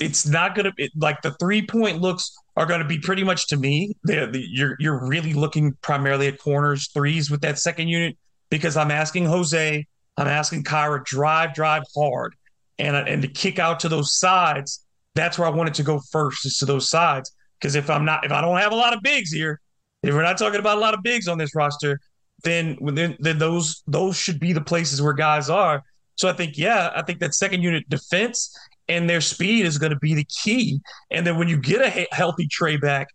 it's 0.00 0.26
not 0.26 0.54
going 0.54 0.64
to 0.64 0.72
it, 0.76 0.90
like 0.96 1.22
the 1.22 1.32
three 1.32 1.64
point 1.64 2.00
looks 2.00 2.34
are 2.56 2.66
going 2.66 2.80
to 2.80 2.86
be 2.86 2.98
pretty 2.98 3.22
much 3.22 3.46
to 3.48 3.56
me. 3.56 3.96
The, 4.02 4.44
you're 4.50 4.76
you're 4.80 5.06
really 5.06 5.34
looking 5.34 5.76
primarily 5.82 6.26
at 6.26 6.38
corners, 6.38 6.88
threes 6.92 7.30
with 7.30 7.42
that 7.42 7.58
second 7.58 7.88
unit 7.88 8.16
because 8.50 8.76
I'm 8.76 8.90
asking 8.90 9.26
Jose, 9.26 9.86
I'm 10.16 10.26
asking 10.26 10.64
Kira 10.64 11.04
drive, 11.04 11.54
drive 11.54 11.84
hard, 11.94 12.34
and 12.78 12.96
and 12.96 13.22
to 13.22 13.28
kick 13.28 13.60
out 13.60 13.78
to 13.80 13.88
those 13.88 14.18
sides. 14.18 14.84
That's 15.14 15.38
where 15.38 15.46
I 15.46 15.50
wanted 15.50 15.74
to 15.74 15.82
go 15.82 16.00
first 16.10 16.44
is 16.44 16.56
to 16.56 16.64
those 16.64 16.88
sides 16.88 17.30
because 17.62 17.76
if 17.76 17.88
I'm 17.88 18.04
not 18.04 18.24
if 18.24 18.32
I 18.32 18.40
don't 18.40 18.58
have 18.58 18.72
a 18.72 18.76
lot 18.76 18.92
of 18.92 19.02
bigs 19.02 19.30
here, 19.30 19.60
if 20.02 20.12
we're 20.12 20.22
not 20.22 20.36
talking 20.36 20.58
about 20.58 20.78
a 20.78 20.80
lot 20.80 20.94
of 20.94 21.02
bigs 21.02 21.28
on 21.28 21.38
this 21.38 21.54
roster, 21.54 22.00
then 22.42 22.76
then 22.82 23.16
then 23.20 23.38
those 23.38 23.82
those 23.86 24.16
should 24.16 24.40
be 24.40 24.52
the 24.52 24.60
places 24.60 25.00
where 25.00 25.12
guys 25.12 25.48
are. 25.48 25.82
So 26.16 26.28
I 26.28 26.32
think 26.32 26.58
yeah, 26.58 26.90
I 26.94 27.02
think 27.02 27.20
that 27.20 27.34
second 27.34 27.62
unit 27.62 27.88
defense 27.88 28.54
and 28.88 29.08
their 29.08 29.20
speed 29.20 29.64
is 29.64 29.78
going 29.78 29.92
to 29.92 29.98
be 29.98 30.14
the 30.14 30.24
key. 30.24 30.80
And 31.10 31.24
then 31.24 31.38
when 31.38 31.48
you 31.48 31.56
get 31.56 31.80
a 31.80 32.08
healthy 32.12 32.48
Trey 32.48 32.76
back 32.76 33.08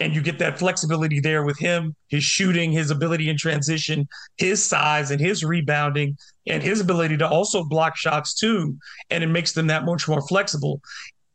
and 0.00 0.14
you 0.14 0.22
get 0.22 0.38
that 0.38 0.60
flexibility 0.60 1.18
there 1.18 1.42
with 1.42 1.58
him, 1.58 1.96
his 2.06 2.22
shooting, 2.22 2.70
his 2.70 2.92
ability 2.92 3.28
in 3.28 3.36
transition, 3.36 4.06
his 4.36 4.64
size 4.64 5.10
and 5.10 5.20
his 5.20 5.42
rebounding, 5.42 6.16
and 6.46 6.62
his 6.62 6.80
ability 6.80 7.16
to 7.16 7.28
also 7.28 7.64
block 7.64 7.96
shots 7.96 8.32
too, 8.32 8.78
and 9.10 9.24
it 9.24 9.26
makes 9.26 9.52
them 9.52 9.66
that 9.66 9.84
much 9.84 10.06
more 10.06 10.22
flexible. 10.22 10.80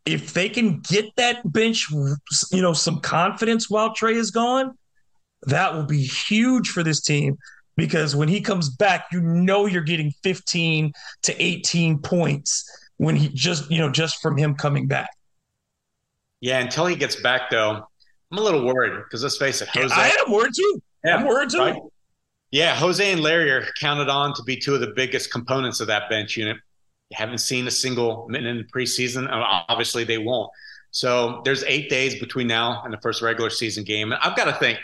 If 0.06 0.34
they 0.34 0.50
can 0.50 0.80
get 0.82 1.16
that 1.16 1.52
bench, 1.52 1.90
you 1.92 2.62
know, 2.62 2.74
some 2.74 3.00
confidence 3.00 3.70
while 3.70 3.94
Trey 3.94 4.16
is 4.16 4.32
gone, 4.32 4.78
that 5.44 5.74
will 5.74 5.86
be 5.86 6.04
huge 6.04 6.70
for 6.70 6.84
this 6.84 7.02
team 7.02 7.38
because 7.76 8.16
when 8.16 8.28
he 8.28 8.42
comes 8.42 8.70
back, 8.70 9.06
you 9.12 9.22
know 9.22 9.66
you're 9.66 9.82
getting 9.82 10.12
15 10.24 10.94
to 11.24 11.44
18 11.44 12.00
points 12.00 12.70
when 12.98 13.16
he 13.16 13.30
just, 13.30 13.70
you 13.72 13.80
know, 13.80 13.90
just 13.90 14.22
from 14.22 14.38
him 14.38 14.56
coming 14.56 14.88
back. 14.88 15.10
Yeah, 16.42 16.60
until 16.60 16.86
he 16.86 16.96
gets 16.96 17.16
back 17.16 17.50
though, 17.50 17.88
I'm 18.32 18.38
a 18.38 18.42
little 18.42 18.66
worried 18.66 19.04
because 19.04 19.24
let's 19.24 19.38
face 19.38 19.62
it, 19.62 19.70
Jose. 19.70 19.88
Yeah, 19.88 20.02
I 20.02 20.24
am 20.26 20.32
worried 20.32 20.52
too. 20.56 20.82
Yeah, 21.06 21.16
I'm 21.18 21.26
worried 21.26 21.50
too. 21.50 21.60
Right? 21.60 21.82
Yeah, 22.52 22.76
Jose 22.76 23.12
and 23.12 23.22
Larry 23.22 23.50
are 23.52 23.66
counted 23.80 24.10
on 24.10 24.34
to 24.36 24.44
be 24.44 24.58
two 24.58 24.76
of 24.76 24.82
the 24.82 24.94
biggest 24.96 25.32
components 25.32 25.80
of 25.80 25.88
that 25.88 26.10
bench 26.10 26.38
unit. 26.38 26.58
Haven't 27.14 27.40
seen 27.40 27.68
a 27.68 27.72
single 27.72 28.28
minute 28.30 28.50
in 28.50 28.58
the 28.58 28.64
preseason. 28.64 29.32
Uh, 29.32 29.64
obviously, 29.70 30.04
they 30.04 30.18
won't. 30.18 30.52
So 30.92 31.42
there's 31.44 31.64
eight 31.64 31.90
days 31.90 32.20
between 32.20 32.48
now 32.48 32.84
and 32.84 32.94
the 32.94 33.00
first 33.02 33.22
regular 33.22 33.50
season 33.50 33.84
game. 33.84 34.12
And 34.12 34.22
I've 34.22 34.36
got 34.36 34.46
to 34.46 34.54
think 34.54 34.80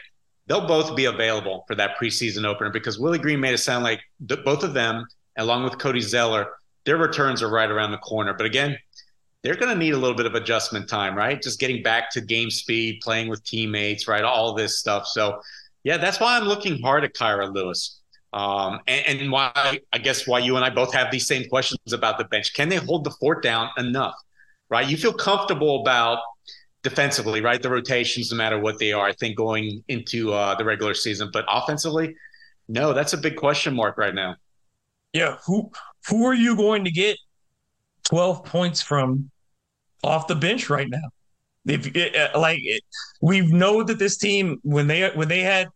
they'll 0.47 0.67
both 0.67 0.95
be 0.95 1.05
available 1.05 1.65
for 1.67 1.75
that 1.75 1.97
preseason 2.01 2.45
opener 2.45 2.71
because 2.71 2.97
Willie 2.97 3.19
Green 3.19 3.39
made 3.39 3.53
it 3.53 3.59
sound 3.59 3.83
like 3.83 4.01
both 4.19 4.63
of 4.63 4.73
them, 4.73 5.05
along 5.37 5.63
with 5.63 5.77
Cody 5.77 6.01
Zeller, 6.01 6.47
their 6.85 6.97
returns 6.97 7.43
are 7.43 7.49
right 7.49 7.69
around 7.69 7.91
the 7.91 7.99
corner. 7.99 8.33
But 8.33 8.47
again, 8.47 8.77
they're 9.43 9.55
going 9.55 9.71
to 9.71 9.77
need 9.77 9.93
a 9.93 9.97
little 9.97 10.17
bit 10.17 10.25
of 10.25 10.33
adjustment 10.33 10.89
time, 10.89 11.15
right? 11.15 11.41
Just 11.41 11.59
getting 11.59 11.83
back 11.83 12.09
to 12.11 12.21
game 12.21 12.49
speed, 12.49 12.99
playing 13.01 13.29
with 13.29 13.43
teammates, 13.43 14.07
right? 14.07 14.23
All 14.23 14.53
this 14.53 14.79
stuff. 14.79 15.05
So, 15.05 15.39
yeah, 15.83 15.97
that's 15.97 16.19
why 16.19 16.37
I'm 16.37 16.45
looking 16.45 16.81
hard 16.81 17.03
at 17.03 17.13
Kira 17.13 17.53
Lewis. 17.53 17.98
Um, 18.31 18.79
and, 18.87 19.21
and 19.21 19.31
why 19.31 19.79
I 19.91 19.97
guess 19.97 20.27
why 20.27 20.39
you 20.39 20.55
and 20.55 20.63
I 20.63 20.69
both 20.69 20.93
have 20.93 21.11
these 21.11 21.27
same 21.27 21.49
questions 21.49 21.93
about 21.93 22.17
the 22.17 22.25
bench. 22.25 22.53
Can 22.53 22.69
they 22.69 22.75
hold 22.75 23.03
the 23.03 23.11
fort 23.11 23.41
down 23.41 23.69
enough? 23.77 24.15
Right? 24.69 24.87
You 24.87 24.97
feel 24.97 25.13
comfortable 25.13 25.81
about 25.81 26.19
defensively, 26.83 27.41
right? 27.41 27.61
The 27.61 27.69
rotations, 27.69 28.31
no 28.31 28.37
matter 28.37 28.59
what 28.59 28.79
they 28.79 28.93
are, 28.93 29.05
I 29.05 29.13
think 29.13 29.35
going 29.35 29.83
into 29.87 30.31
uh, 30.33 30.55
the 30.55 30.63
regular 30.63 30.93
season. 30.93 31.29
But 31.33 31.45
offensively, 31.47 32.15
no, 32.67 32.93
that's 32.93 33.13
a 33.13 33.17
big 33.17 33.35
question 33.35 33.75
mark 33.75 33.97
right 33.97 34.13
now. 34.13 34.35
Yeah, 35.13 35.37
who 35.45 35.71
who 36.07 36.25
are 36.25 36.35
you 36.35 36.55
going 36.55 36.85
to 36.85 36.91
get 36.91 37.17
twelve 38.03 38.45
points 38.45 38.81
from 38.81 39.31
off 40.03 40.27
the 40.27 40.35
bench 40.35 40.69
right 40.69 40.87
now? 40.87 41.09
If 41.65 41.95
it, 41.95 42.15
uh, 42.15 42.39
like 42.39 42.59
it, 42.61 42.83
we 43.21 43.41
know 43.41 43.83
that 43.83 43.99
this 43.99 44.17
team 44.17 44.59
when 44.63 44.87
they 44.87 45.09
when 45.09 45.27
they 45.27 45.41
had 45.41 45.69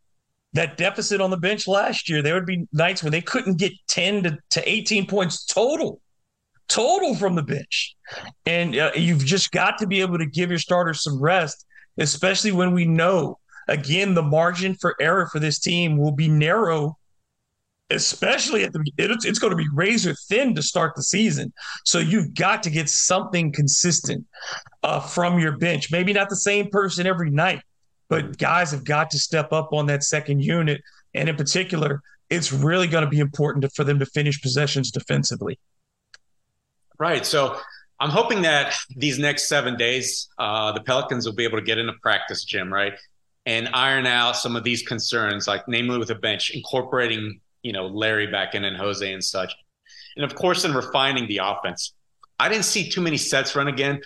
that 0.53 0.77
deficit 0.77 1.19
on 1.19 1.29
the 1.29 1.37
bench 1.37 1.67
last 1.67 2.09
year, 2.09 2.21
there 2.21 2.35
would 2.35 2.45
be 2.45 2.67
nights 2.71 3.03
when 3.03 3.11
they 3.11 3.21
couldn't 3.21 3.57
get 3.57 3.73
ten 3.87 4.23
to, 4.23 4.37
to 4.51 4.69
eighteen 4.69 5.05
points 5.05 5.45
total 5.45 5.99
total 6.69 7.13
from 7.15 7.35
the 7.35 7.43
bench. 7.43 7.95
And 8.45 8.75
uh, 8.75 8.91
you've 8.95 9.25
just 9.25 9.51
got 9.51 9.77
to 9.79 9.87
be 9.87 10.01
able 10.01 10.17
to 10.17 10.25
give 10.25 10.49
your 10.49 10.59
starters 10.59 11.03
some 11.03 11.19
rest, 11.19 11.65
especially 11.97 12.51
when 12.51 12.73
we 12.73 12.85
know, 12.85 13.37
again, 13.67 14.13
the 14.13 14.23
margin 14.23 14.75
for 14.75 14.95
error 14.99 15.27
for 15.27 15.39
this 15.39 15.59
team 15.59 15.97
will 15.97 16.13
be 16.13 16.29
narrow, 16.29 16.97
especially 17.89 18.63
at 18.63 18.71
the 18.71 18.81
it's, 18.97 19.25
it's 19.25 19.39
going 19.39 19.51
to 19.51 19.57
be 19.57 19.67
razor 19.73 20.15
thin 20.29 20.55
to 20.55 20.61
start 20.61 20.95
the 20.95 21.03
season. 21.03 21.53
So 21.83 21.99
you've 21.99 22.33
got 22.33 22.63
to 22.63 22.69
get 22.69 22.89
something 22.89 23.51
consistent 23.51 24.25
uh, 24.83 25.01
from 25.01 25.39
your 25.39 25.57
bench. 25.57 25.91
Maybe 25.91 26.13
not 26.13 26.29
the 26.29 26.35
same 26.37 26.69
person 26.69 27.05
every 27.05 27.29
night, 27.29 27.61
but 28.09 28.37
guys 28.37 28.71
have 28.71 28.83
got 28.83 29.11
to 29.11 29.19
step 29.19 29.51
up 29.51 29.73
on 29.73 29.85
that 29.87 30.03
second 30.03 30.43
unit. 30.43 30.81
And 31.13 31.29
in 31.29 31.35
particular, 31.35 32.01
it's 32.29 32.51
really 32.51 32.87
going 32.87 33.03
to 33.03 33.09
be 33.09 33.19
important 33.19 33.63
to, 33.63 33.69
for 33.69 33.83
them 33.83 33.99
to 33.99 34.05
finish 34.05 34.41
possessions 34.41 34.91
defensively. 34.91 35.59
Right. 36.99 37.25
So 37.25 37.59
I'm 37.99 38.09
hoping 38.09 38.41
that 38.41 38.75
these 38.95 39.19
next 39.19 39.47
seven 39.47 39.77
days, 39.77 40.27
uh, 40.37 40.71
the 40.71 40.81
Pelicans 40.81 41.25
will 41.25 41.35
be 41.35 41.43
able 41.43 41.57
to 41.57 41.63
get 41.63 41.77
in 41.77 41.87
into 41.87 41.99
practice 42.01 42.43
gym, 42.43 42.71
right, 42.73 42.93
and 43.45 43.69
iron 43.73 44.05
out 44.05 44.35
some 44.35 44.55
of 44.55 44.63
these 44.63 44.83
concerns, 44.83 45.47
like 45.47 45.67
namely 45.67 45.97
with 45.97 46.09
the 46.09 46.15
bench, 46.15 46.51
incorporating 46.51 47.39
you 47.61 47.71
know 47.71 47.87
Larry 47.87 48.27
back 48.27 48.55
in 48.55 48.65
and 48.65 48.75
Jose 48.75 49.11
and 49.11 49.23
such, 49.23 49.53
and 50.17 50.25
of 50.25 50.35
course 50.35 50.65
in 50.65 50.73
refining 50.73 51.27
the 51.27 51.39
offense. 51.43 51.93
I 52.39 52.49
didn't 52.49 52.65
see 52.65 52.89
too 52.89 52.99
many 52.99 53.17
sets 53.17 53.55
run 53.55 53.67
again. 53.67 54.01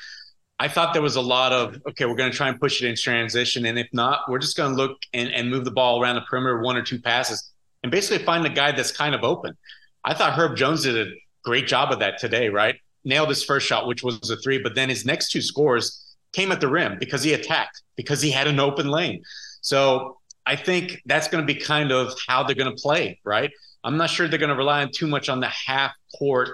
I 0.60 0.68
thought 0.68 0.94
there 0.94 1.04
was 1.04 1.16
a 1.16 1.22
lot 1.22 1.54
of 1.54 1.80
okay, 1.90 2.06
we're 2.06 2.16
going 2.16 2.32
to 2.32 2.38
try 2.38 2.50
and 2.50 2.60
push 2.60 2.82
it 2.82 2.88
in 2.88 2.96
transition, 2.96 3.66
and 3.66 3.78
if 3.78 3.88
not, 3.94 4.22
we're 4.30 4.40
just 4.40 4.58
going 4.58 4.76
to 4.76 4.78
look 4.78 4.98
and, 5.14 5.30
and 5.30 5.50
move 5.50 5.66
the 5.66 5.72
ball 5.72 6.02
around 6.02 6.16
the 6.16 6.22
perimeter, 6.22 6.62
one 6.62 6.76
or 6.76 6.82
two 6.82 7.00
passes, 7.00 7.52
and 7.84 7.92
basically 7.92 8.24
find 8.26 8.44
the 8.44 8.50
guy 8.50 8.72
that's 8.72 8.92
kind 8.92 9.14
of 9.14 9.24
open. 9.24 9.56
I 10.04 10.14
thought 10.14 10.34
Herb 10.34 10.56
Jones 10.56 10.84
did 10.84 10.96
a 11.08 11.12
great 11.44 11.68
job 11.68 11.92
of 11.92 12.00
that 12.00 12.18
today, 12.18 12.50
right? 12.50 12.76
Nailed 13.04 13.30
his 13.30 13.44
first 13.44 13.68
shot, 13.68 13.88
which 13.88 14.04
was 14.04 14.30
a 14.30 14.38
three, 14.38 14.58
but 14.58 14.74
then 14.74 14.90
his 14.90 15.06
next 15.06 15.32
two 15.32 15.42
scores 15.42 16.16
came 16.34 16.52
at 16.52 16.60
the 16.60 16.68
rim 16.68 16.98
because 17.00 17.24
he 17.24 17.34
attacked, 17.34 17.84
because 17.96 18.22
he 18.22 18.32
had 18.32 18.48
an 18.48 18.60
open 18.60 18.88
lane. 18.88 19.22
So 19.62 20.18
I 20.46 20.56
think 20.56 21.02
that's 21.06 21.28
going 21.28 21.46
to 21.46 21.54
be 21.54 21.60
kind 21.60 21.92
of 21.92 22.14
how 22.28 22.44
they're 22.44 22.56
going 22.56 22.76
to 22.76 22.82
play, 22.82 23.20
right? 23.24 23.52
I'm 23.84 23.98
not 23.98 24.10
sure 24.10 24.28
they're 24.28 24.40
going 24.40 24.50
to 24.50 24.56
rely 24.56 24.82
on 24.82 24.92
too 24.92 25.08
much 25.08 25.30
on 25.30 25.40
the 25.40 25.48
half 25.48 25.94
court 26.18 26.50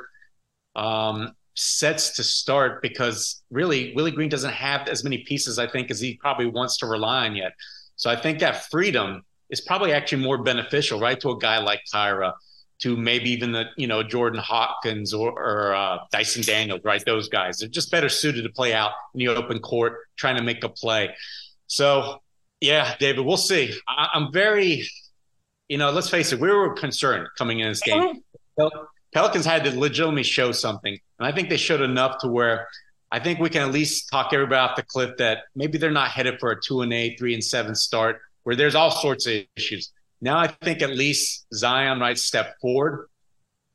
um, 0.75 1.33
sets 1.55 2.15
to 2.15 2.23
start 2.23 2.81
because 2.81 3.43
really 3.51 3.93
Willie 3.95 4.11
Green 4.11 4.29
doesn't 4.29 4.53
have 4.53 4.87
as 4.87 5.03
many 5.03 5.19
pieces, 5.19 5.59
I 5.59 5.67
think, 5.67 5.91
as 5.91 5.99
he 5.99 6.17
probably 6.17 6.47
wants 6.47 6.77
to 6.77 6.87
rely 6.87 7.25
on 7.25 7.35
yet. 7.35 7.53
So 7.95 8.09
I 8.09 8.15
think 8.15 8.39
that 8.39 8.69
freedom 8.69 9.23
is 9.49 9.61
probably 9.61 9.93
actually 9.93 10.23
more 10.23 10.41
beneficial, 10.41 10.99
right, 10.99 11.19
to 11.19 11.29
a 11.29 11.37
guy 11.37 11.59
like 11.59 11.81
Kira, 11.93 12.33
to 12.79 12.97
maybe 12.97 13.29
even 13.29 13.51
the 13.51 13.65
you 13.77 13.87
know 13.87 14.03
Jordan 14.03 14.41
Hawkins 14.43 15.13
or, 15.13 15.31
or 15.31 15.75
uh, 15.75 15.99
Dyson 16.11 16.41
Daniels, 16.41 16.81
right? 16.83 17.03
Those 17.05 17.29
guys 17.29 17.59
they're 17.59 17.69
just 17.69 17.91
better 17.91 18.09
suited 18.09 18.43
to 18.43 18.49
play 18.49 18.73
out 18.73 18.91
in 19.13 19.19
the 19.19 19.27
open 19.29 19.59
court, 19.59 19.99
trying 20.17 20.35
to 20.37 20.43
make 20.43 20.63
a 20.63 20.69
play. 20.69 21.15
So 21.67 22.19
yeah, 22.63 22.95
David, 22.99 23.25
we'll 23.25 23.37
see. 23.37 23.73
I, 23.87 24.09
am 24.15 24.31
very, 24.31 24.87
you 25.67 25.77
know, 25.77 25.91
let's 25.91 26.09
face 26.09 26.31
it, 26.31 26.39
we 26.39 26.49
were 26.49 26.73
concerned 26.73 27.27
coming 27.37 27.59
in 27.59 27.69
this 27.69 27.81
game. 27.81 28.21
Pelicans 29.13 29.45
had 29.45 29.63
to 29.65 29.79
legitimately 29.79 30.23
show 30.23 30.51
something, 30.51 30.97
and 31.19 31.27
I 31.27 31.31
think 31.31 31.49
they 31.49 31.57
showed 31.57 31.81
enough 31.81 32.17
to 32.19 32.27
where 32.27 32.67
I 33.11 33.19
think 33.19 33.39
we 33.39 33.49
can 33.49 33.61
at 33.61 33.71
least 33.71 34.09
talk 34.09 34.33
everybody 34.33 34.59
off 34.59 34.75
the 34.75 34.81
cliff 34.81 35.17
that 35.17 35.43
maybe 35.55 35.77
they're 35.77 35.91
not 35.91 36.09
headed 36.09 36.39
for 36.39 36.49
a 36.49 36.59
two 36.59 36.81
and 36.81 36.91
eight, 36.91 37.19
three 37.19 37.35
and 37.35 37.43
seven 37.43 37.75
start 37.75 38.19
where 38.41 38.55
there's 38.55 38.73
all 38.73 38.89
sorts 38.89 39.27
of 39.27 39.43
issues. 39.55 39.91
Now 40.19 40.39
I 40.39 40.47
think 40.47 40.81
at 40.81 40.89
least 40.89 41.45
Zion 41.53 41.99
might 41.99 42.17
step 42.17 42.55
forward, 42.59 43.07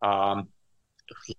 um, 0.02 0.48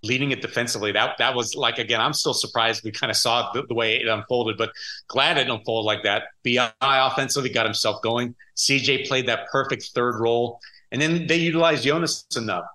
leading 0.02 0.32
it 0.32 0.42
defensively. 0.42 0.94
That 0.94 1.18
that 1.18 1.36
was 1.36 1.56
like 1.56 1.78
again, 1.78 2.00
I'm 2.00 2.14
still 2.14 2.34
surprised 2.34 2.86
we 2.86 2.92
kind 2.92 3.12
of 3.12 3.18
saw 3.18 3.52
the, 3.52 3.64
the, 3.68 3.74
way 3.74 3.98
it 3.98 4.08
unfolded, 4.08 4.58
but 4.58 4.72
glad 5.10 5.38
it 5.38 5.50
unfolded 5.50 5.86
like 5.86 6.04
that. 6.04 6.24
Bi 6.46 6.72
offensively 6.82 7.50
got 7.50 7.66
himself 7.66 8.02
going. 8.02 8.34
CJ 8.56 9.10
played 9.10 9.28
that 9.28 9.48
perfect 9.52 9.92
third 9.94 10.20
role, 10.20 10.60
and 10.92 11.02
then 11.02 11.28
they 11.28 11.38
utilized 11.38 11.84
Jonas 11.84 12.26
enough. 12.38 12.66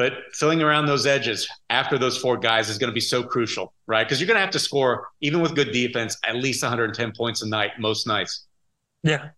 But 0.00 0.34
filling 0.34 0.62
around 0.62 0.86
those 0.86 1.04
edges 1.04 1.46
after 1.68 1.98
those 1.98 2.16
four 2.16 2.38
guys 2.38 2.70
is 2.70 2.78
going 2.78 2.88
to 2.88 2.94
be 2.94 3.02
so 3.02 3.22
crucial, 3.22 3.74
right? 3.86 4.02
Because 4.02 4.18
you're 4.18 4.26
going 4.26 4.38
to 4.38 4.40
have 4.40 4.50
to 4.52 4.58
score, 4.58 5.08
even 5.20 5.42
with 5.42 5.54
good 5.54 5.72
defense, 5.72 6.16
at 6.26 6.36
least 6.36 6.62
110 6.62 7.12
points 7.14 7.42
a 7.42 7.46
night, 7.46 7.72
most 7.78 8.06
nights. 8.06 8.46
Yeah, 9.02 9.28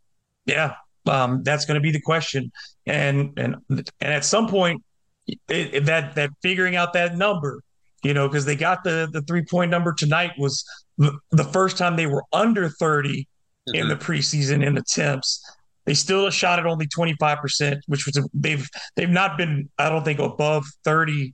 yeah, 0.46 0.74
um, 1.08 1.42
that's 1.42 1.64
going 1.64 1.74
to 1.74 1.80
be 1.80 1.90
the 1.90 2.00
question, 2.00 2.52
and 2.86 3.36
and 3.36 3.56
and 3.68 3.90
at 4.00 4.24
some 4.24 4.46
point, 4.46 4.84
it, 5.26 5.40
it, 5.48 5.84
that 5.86 6.14
that 6.14 6.30
figuring 6.42 6.76
out 6.76 6.92
that 6.92 7.16
number, 7.16 7.60
you 8.04 8.14
know, 8.14 8.28
because 8.28 8.44
they 8.44 8.54
got 8.54 8.84
the 8.84 9.08
the 9.12 9.22
three 9.22 9.44
point 9.44 9.68
number 9.68 9.92
tonight 9.92 10.30
was 10.38 10.64
the 10.96 11.44
first 11.52 11.76
time 11.76 11.96
they 11.96 12.06
were 12.06 12.22
under 12.32 12.68
30 12.68 13.26
mm-hmm. 13.68 13.74
in 13.74 13.88
the 13.88 13.96
preseason 13.96 14.64
in 14.64 14.78
attempts. 14.78 15.44
They 15.84 15.94
still 15.94 16.30
shot 16.30 16.58
at 16.58 16.66
only 16.66 16.86
25%, 16.86 17.80
which 17.86 18.06
was 18.06 18.28
they've 18.32 18.68
they've 18.96 19.10
not 19.10 19.36
been, 19.36 19.68
I 19.78 19.88
don't 19.88 20.04
think, 20.04 20.20
above 20.20 20.64
31% 20.86 21.32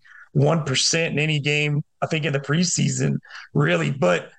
in 0.94 1.18
any 1.18 1.40
game, 1.40 1.82
I 2.00 2.06
think 2.06 2.24
in 2.24 2.32
the 2.32 2.40
preseason, 2.40 3.18
really. 3.52 3.90
But 3.90 4.30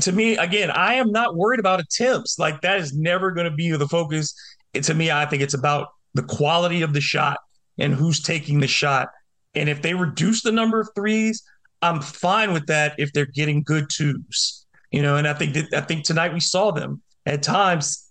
to 0.00 0.12
me, 0.12 0.36
again, 0.36 0.70
I 0.70 0.94
am 0.94 1.12
not 1.12 1.36
worried 1.36 1.60
about 1.60 1.80
attempts. 1.80 2.38
Like 2.38 2.60
that 2.62 2.80
is 2.80 2.92
never 2.94 3.30
going 3.30 3.48
to 3.48 3.54
be 3.54 3.70
the 3.70 3.88
focus. 3.88 4.34
It, 4.72 4.82
to 4.84 4.94
me, 4.94 5.10
I 5.10 5.26
think 5.26 5.42
it's 5.42 5.54
about 5.54 5.88
the 6.14 6.22
quality 6.22 6.82
of 6.82 6.92
the 6.92 7.00
shot 7.00 7.38
and 7.78 7.94
who's 7.94 8.20
taking 8.20 8.60
the 8.60 8.66
shot. 8.66 9.08
And 9.54 9.68
if 9.68 9.82
they 9.82 9.94
reduce 9.94 10.42
the 10.42 10.50
number 10.50 10.80
of 10.80 10.88
threes, 10.96 11.44
I'm 11.82 12.00
fine 12.00 12.52
with 12.52 12.66
that 12.66 12.94
if 12.98 13.12
they're 13.12 13.26
getting 13.26 13.62
good 13.62 13.88
twos. 13.88 14.66
You 14.90 15.02
know, 15.02 15.16
and 15.16 15.28
I 15.28 15.34
think 15.34 15.54
that 15.54 15.74
I 15.74 15.80
think 15.80 16.04
tonight 16.04 16.32
we 16.32 16.40
saw 16.40 16.70
them 16.70 17.02
at 17.26 17.42
times 17.42 18.03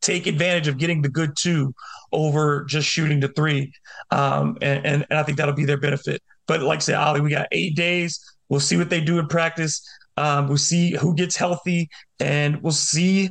take 0.00 0.26
advantage 0.26 0.68
of 0.68 0.78
getting 0.78 1.02
the 1.02 1.08
good 1.08 1.32
two 1.36 1.74
over 2.12 2.64
just 2.64 2.88
shooting 2.88 3.20
the 3.20 3.28
three. 3.28 3.72
Um, 4.10 4.56
and, 4.62 4.84
and, 4.86 5.06
and 5.10 5.18
I 5.18 5.22
think 5.22 5.38
that'll 5.38 5.54
be 5.54 5.64
their 5.64 5.78
benefit. 5.78 6.22
But 6.46 6.62
like 6.62 6.78
I 6.78 6.80
said, 6.80 6.96
Oleh, 6.96 7.20
we 7.20 7.30
got 7.30 7.48
eight 7.52 7.76
days. 7.76 8.20
We'll 8.48 8.60
see 8.60 8.76
what 8.76 8.90
they 8.90 9.00
do 9.00 9.18
in 9.18 9.26
practice. 9.26 9.86
Um, 10.16 10.48
we'll 10.48 10.56
see 10.56 10.92
who 10.92 11.14
gets 11.14 11.36
healthy, 11.36 11.88
and 12.18 12.60
we'll 12.62 12.72
see 12.72 13.28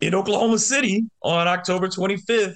in 0.00 0.14
Oklahoma 0.14 0.58
City 0.58 1.04
on 1.22 1.46
October 1.46 1.88
25th. 1.88 2.54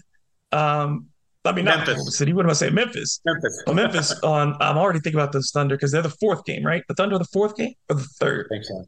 Um, 0.50 1.06
I 1.44 1.52
mean, 1.52 1.64
not 1.64 1.82
Oklahoma 1.82 2.10
City. 2.10 2.32
What 2.32 2.44
am 2.44 2.50
I 2.50 2.54
saying? 2.54 2.74
Memphis. 2.74 3.20
Memphis. 3.24 3.62
Oh, 3.66 3.74
Memphis 3.74 4.12
on. 4.22 4.56
I'm 4.60 4.76
already 4.76 5.00
thinking 5.00 5.20
about 5.20 5.32
the 5.32 5.40
Thunder 5.40 5.76
because 5.76 5.92
they're 5.92 6.02
the 6.02 6.14
fourth 6.20 6.44
game, 6.44 6.64
right? 6.64 6.82
The 6.88 6.94
Thunder, 6.94 7.16
the 7.18 7.24
fourth 7.26 7.56
game 7.56 7.74
or 7.88 7.96
the 7.96 8.02
third? 8.02 8.46
I 8.50 8.54
think 8.54 8.64
so. 8.64 8.84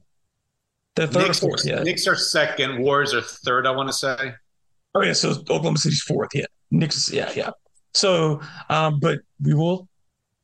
The 0.97 1.07
third 1.07 1.29
Knicks, 1.29 1.39
or 1.39 1.49
fourth, 1.49 1.65
yeah. 1.65 1.83
Knicks 1.83 2.07
are 2.07 2.17
second. 2.17 2.83
Warriors 2.83 3.15
are 3.15 3.23
third. 3.23 3.67
I 3.67 3.71
want 3.71 3.89
to 3.89 3.93
say. 3.93 4.35
Oh 4.95 5.03
yeah, 5.03 5.13
so 5.13 5.31
Oklahoma 5.31 5.79
City's 5.79 6.03
fourth. 6.03 6.31
Yeah, 6.35 6.47
Knicks. 6.71 7.11
Yeah, 7.13 7.31
yeah. 7.35 7.51
So, 7.95 8.41
um, 8.69 9.01
but 9.01 9.21
we 9.41 9.55
will 9.55 9.89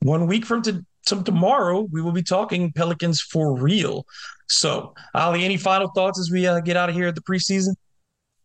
one 0.00 0.26
week 0.26 0.44
from 0.46 0.62
to, 0.62 0.84
to 1.06 1.22
tomorrow 1.22 1.88
we 1.90 2.00
will 2.00 2.12
be 2.12 2.22
talking 2.22 2.72
Pelicans 2.72 3.20
for 3.20 3.56
real. 3.56 4.06
So, 4.48 4.94
Oleh, 5.14 5.42
any 5.42 5.56
final 5.56 5.88
thoughts 5.88 6.20
as 6.20 6.30
we 6.30 6.46
uh, 6.46 6.60
get 6.60 6.76
out 6.76 6.88
of 6.88 6.94
here 6.94 7.08
at 7.08 7.14
the 7.16 7.22
preseason? 7.22 7.74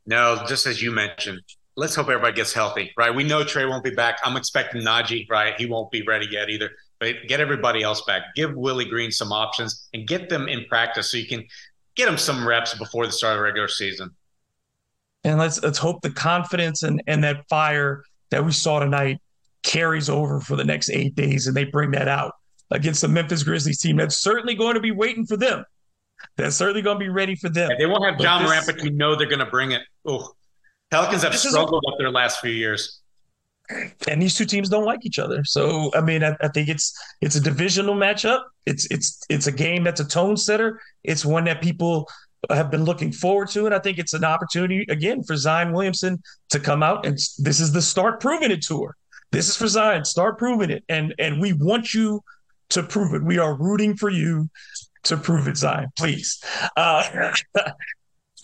No, 0.07 0.43
just 0.47 0.65
as 0.65 0.81
you 0.81 0.91
mentioned, 0.91 1.41
let's 1.75 1.93
hope 1.93 2.09
everybody 2.09 2.35
gets 2.35 2.53
healthy, 2.53 2.91
right? 2.97 3.13
We 3.13 3.23
know 3.23 3.43
Trey 3.43 3.65
won't 3.65 3.83
be 3.83 3.91
back. 3.91 4.19
I'm 4.23 4.35
expecting 4.35 4.81
Naji, 4.81 5.29
right? 5.29 5.53
He 5.57 5.67
won't 5.67 5.91
be 5.91 6.03
ready 6.03 6.27
yet 6.29 6.49
either. 6.49 6.71
But 6.99 7.27
get 7.27 7.39
everybody 7.39 7.81
else 7.81 8.03
back. 8.05 8.23
Give 8.35 8.53
Willie 8.55 8.85
Green 8.85 9.11
some 9.11 9.31
options 9.31 9.87
and 9.93 10.07
get 10.07 10.29
them 10.29 10.47
in 10.47 10.65
practice 10.65 11.11
so 11.11 11.17
you 11.17 11.27
can 11.27 11.45
get 12.01 12.09
him 12.11 12.17
some 12.17 12.47
reps 12.47 12.73
before 12.73 13.05
the 13.05 13.11
start 13.11 13.33
of 13.33 13.39
the 13.39 13.43
regular 13.43 13.67
season. 13.67 14.11
And 15.23 15.37
let's 15.37 15.61
let's 15.61 15.77
hope 15.77 16.01
the 16.01 16.09
confidence 16.09 16.83
and 16.83 17.01
and 17.05 17.23
that 17.23 17.47
fire 17.47 18.03
that 18.31 18.43
we 18.43 18.51
saw 18.51 18.79
tonight 18.79 19.19
carries 19.63 20.09
over 20.09 20.39
for 20.39 20.55
the 20.55 20.63
next 20.63 20.89
eight 20.89 21.15
days, 21.15 21.45
and 21.45 21.55
they 21.55 21.65
bring 21.65 21.91
that 21.91 22.07
out 22.07 22.33
against 22.71 23.01
the 23.01 23.07
Memphis 23.07 23.43
Grizzlies 23.43 23.79
team 23.79 23.97
that's 23.97 24.17
certainly 24.17 24.55
going 24.55 24.73
to 24.73 24.79
be 24.79 24.91
waiting 24.91 25.25
for 25.25 25.37
them. 25.37 25.63
That's 26.37 26.55
certainly 26.55 26.81
going 26.81 26.97
to 26.97 27.03
be 27.03 27.09
ready 27.09 27.35
for 27.35 27.49
them. 27.49 27.69
Yeah, 27.71 27.77
they 27.77 27.85
won't 27.85 28.03
have 28.03 28.19
Ja 28.19 28.41
Morant, 28.41 28.65
but 28.65 28.83
you 28.83 28.91
know 28.91 29.15
they're 29.15 29.27
going 29.27 29.39
to 29.39 29.45
bring 29.45 29.71
it. 29.71 29.81
Oh, 30.05 30.31
Pelicans 30.89 31.23
have 31.23 31.37
struggled 31.37 31.83
up 31.87 31.95
their 31.99 32.11
last 32.11 32.41
few 32.41 32.51
years 32.51 33.00
and 34.07 34.21
these 34.21 34.35
two 34.35 34.45
teams 34.45 34.69
don't 34.69 34.85
like 34.85 35.05
each 35.05 35.19
other. 35.19 35.43
So 35.43 35.91
I 35.93 36.01
mean, 36.01 36.23
I, 36.23 36.35
I, 36.41 36.47
think 36.49 36.69
it's 36.69 36.97
it's 37.21 37.35
a 37.35 37.39
divisional 37.39 37.95
matchup. 37.95 38.43
It's 38.65 38.85
it's 38.91 39.21
it's 39.29 39.47
a 39.47 39.51
game 39.51 39.83
that's 39.83 39.99
a 39.99 40.07
tone 40.07 40.37
setter. 40.37 40.79
It's 41.03 41.25
one 41.25 41.45
that 41.45 41.61
people 41.61 42.09
have 42.49 42.71
been 42.71 42.83
looking 42.83 43.11
forward 43.11 43.49
to, 43.49 43.65
and 43.65 43.75
I 43.75 43.79
think 43.79 43.97
it's 43.97 44.13
an 44.13 44.23
opportunity 44.23 44.85
again 44.89 45.23
for 45.23 45.35
Zion 45.35 45.73
Williamson 45.73 46.21
to 46.49 46.59
come 46.59 46.83
out 46.83 47.05
and 47.05 47.17
this 47.37 47.59
is 47.59 47.71
the 47.71 47.81
start 47.81 48.19
proving 48.19 48.51
it 48.51 48.61
tour. 48.61 48.95
This 49.31 49.47
is 49.47 49.55
for 49.55 49.67
Zion. 49.67 50.03
Start 50.05 50.37
proving 50.37 50.69
it, 50.69 50.83
and 50.89 51.13
and 51.19 51.39
we 51.39 51.53
want 51.53 51.93
you 51.93 52.21
to 52.69 52.83
prove 52.83 53.13
it. 53.13 53.23
We 53.23 53.37
are 53.37 53.55
rooting 53.55 53.95
for 53.95 54.09
you 54.09 54.49
to 55.03 55.17
prove 55.17 55.47
it, 55.47 55.57
Zion. 55.57 55.89
Please. 55.97 56.43
Uh, 56.75 57.33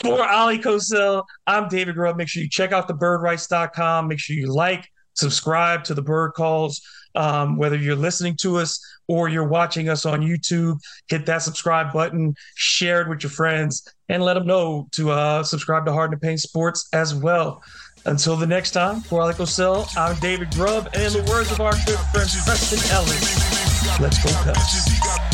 For 0.02 0.20
Oleh 0.20 0.62
Kosel, 0.62 1.24
I'm 1.48 1.70
David 1.70 1.96
Grubb. 1.96 2.18
Make 2.18 2.28
sure 2.28 2.44
you 2.44 2.50
check 2.50 2.72
out 2.72 2.88
thebirdwrites.com. 2.88 4.08
Make 4.08 4.20
sure 4.20 4.36
you 4.36 4.54
like, 4.54 4.88
subscribe 5.18 5.84
to 5.86 5.94
the 5.94 6.02
Bird 6.02 6.34
Calls. 6.34 6.82
Um, 7.16 7.58
whether 7.58 7.76
you're 7.76 7.96
listening 7.96 8.36
to 8.42 8.58
us 8.58 8.80
or 9.08 9.28
you're 9.28 9.48
watching 9.48 9.90
us 9.90 10.06
on 10.06 10.22
YouTube, 10.22 10.80
hit 11.08 11.26
that 11.26 11.42
subscribe 11.42 11.92
button, 11.92 12.36
share 12.56 13.02
it 13.02 13.10
with 13.10 13.24
your 13.24 13.32
friends, 13.32 13.92
and 14.08 14.22
let 14.22 14.36
them 14.36 14.46
know 14.46 14.88
to 14.92 15.12
uh, 15.12 15.42
subscribe 15.42 15.86
to 15.86 15.94
Hard 15.94 16.12
to 16.12 16.18
Paint 16.18 16.42
Sports 16.42 16.88
as 16.94 17.16
well. 17.16 17.64
Until 18.06 18.36
the 18.36 18.48
next 18.48 18.72
time, 18.72 19.02
for 19.02 19.22
Oleh 19.22 19.34
Kosel, 19.34 19.88
I'm 19.98 20.16
David 20.20 20.52
Grubb, 20.52 20.90
and 20.94 21.04
in 21.04 21.26
the 21.26 21.30
words 21.30 21.52
of 21.52 21.60
our 21.60 21.74
good 21.86 22.00
friend 22.14 22.30
Preston 22.46 22.80
Ellis, 22.92 24.00
let's 24.00 24.24
go 24.24 24.30
Cubs. 24.44 25.27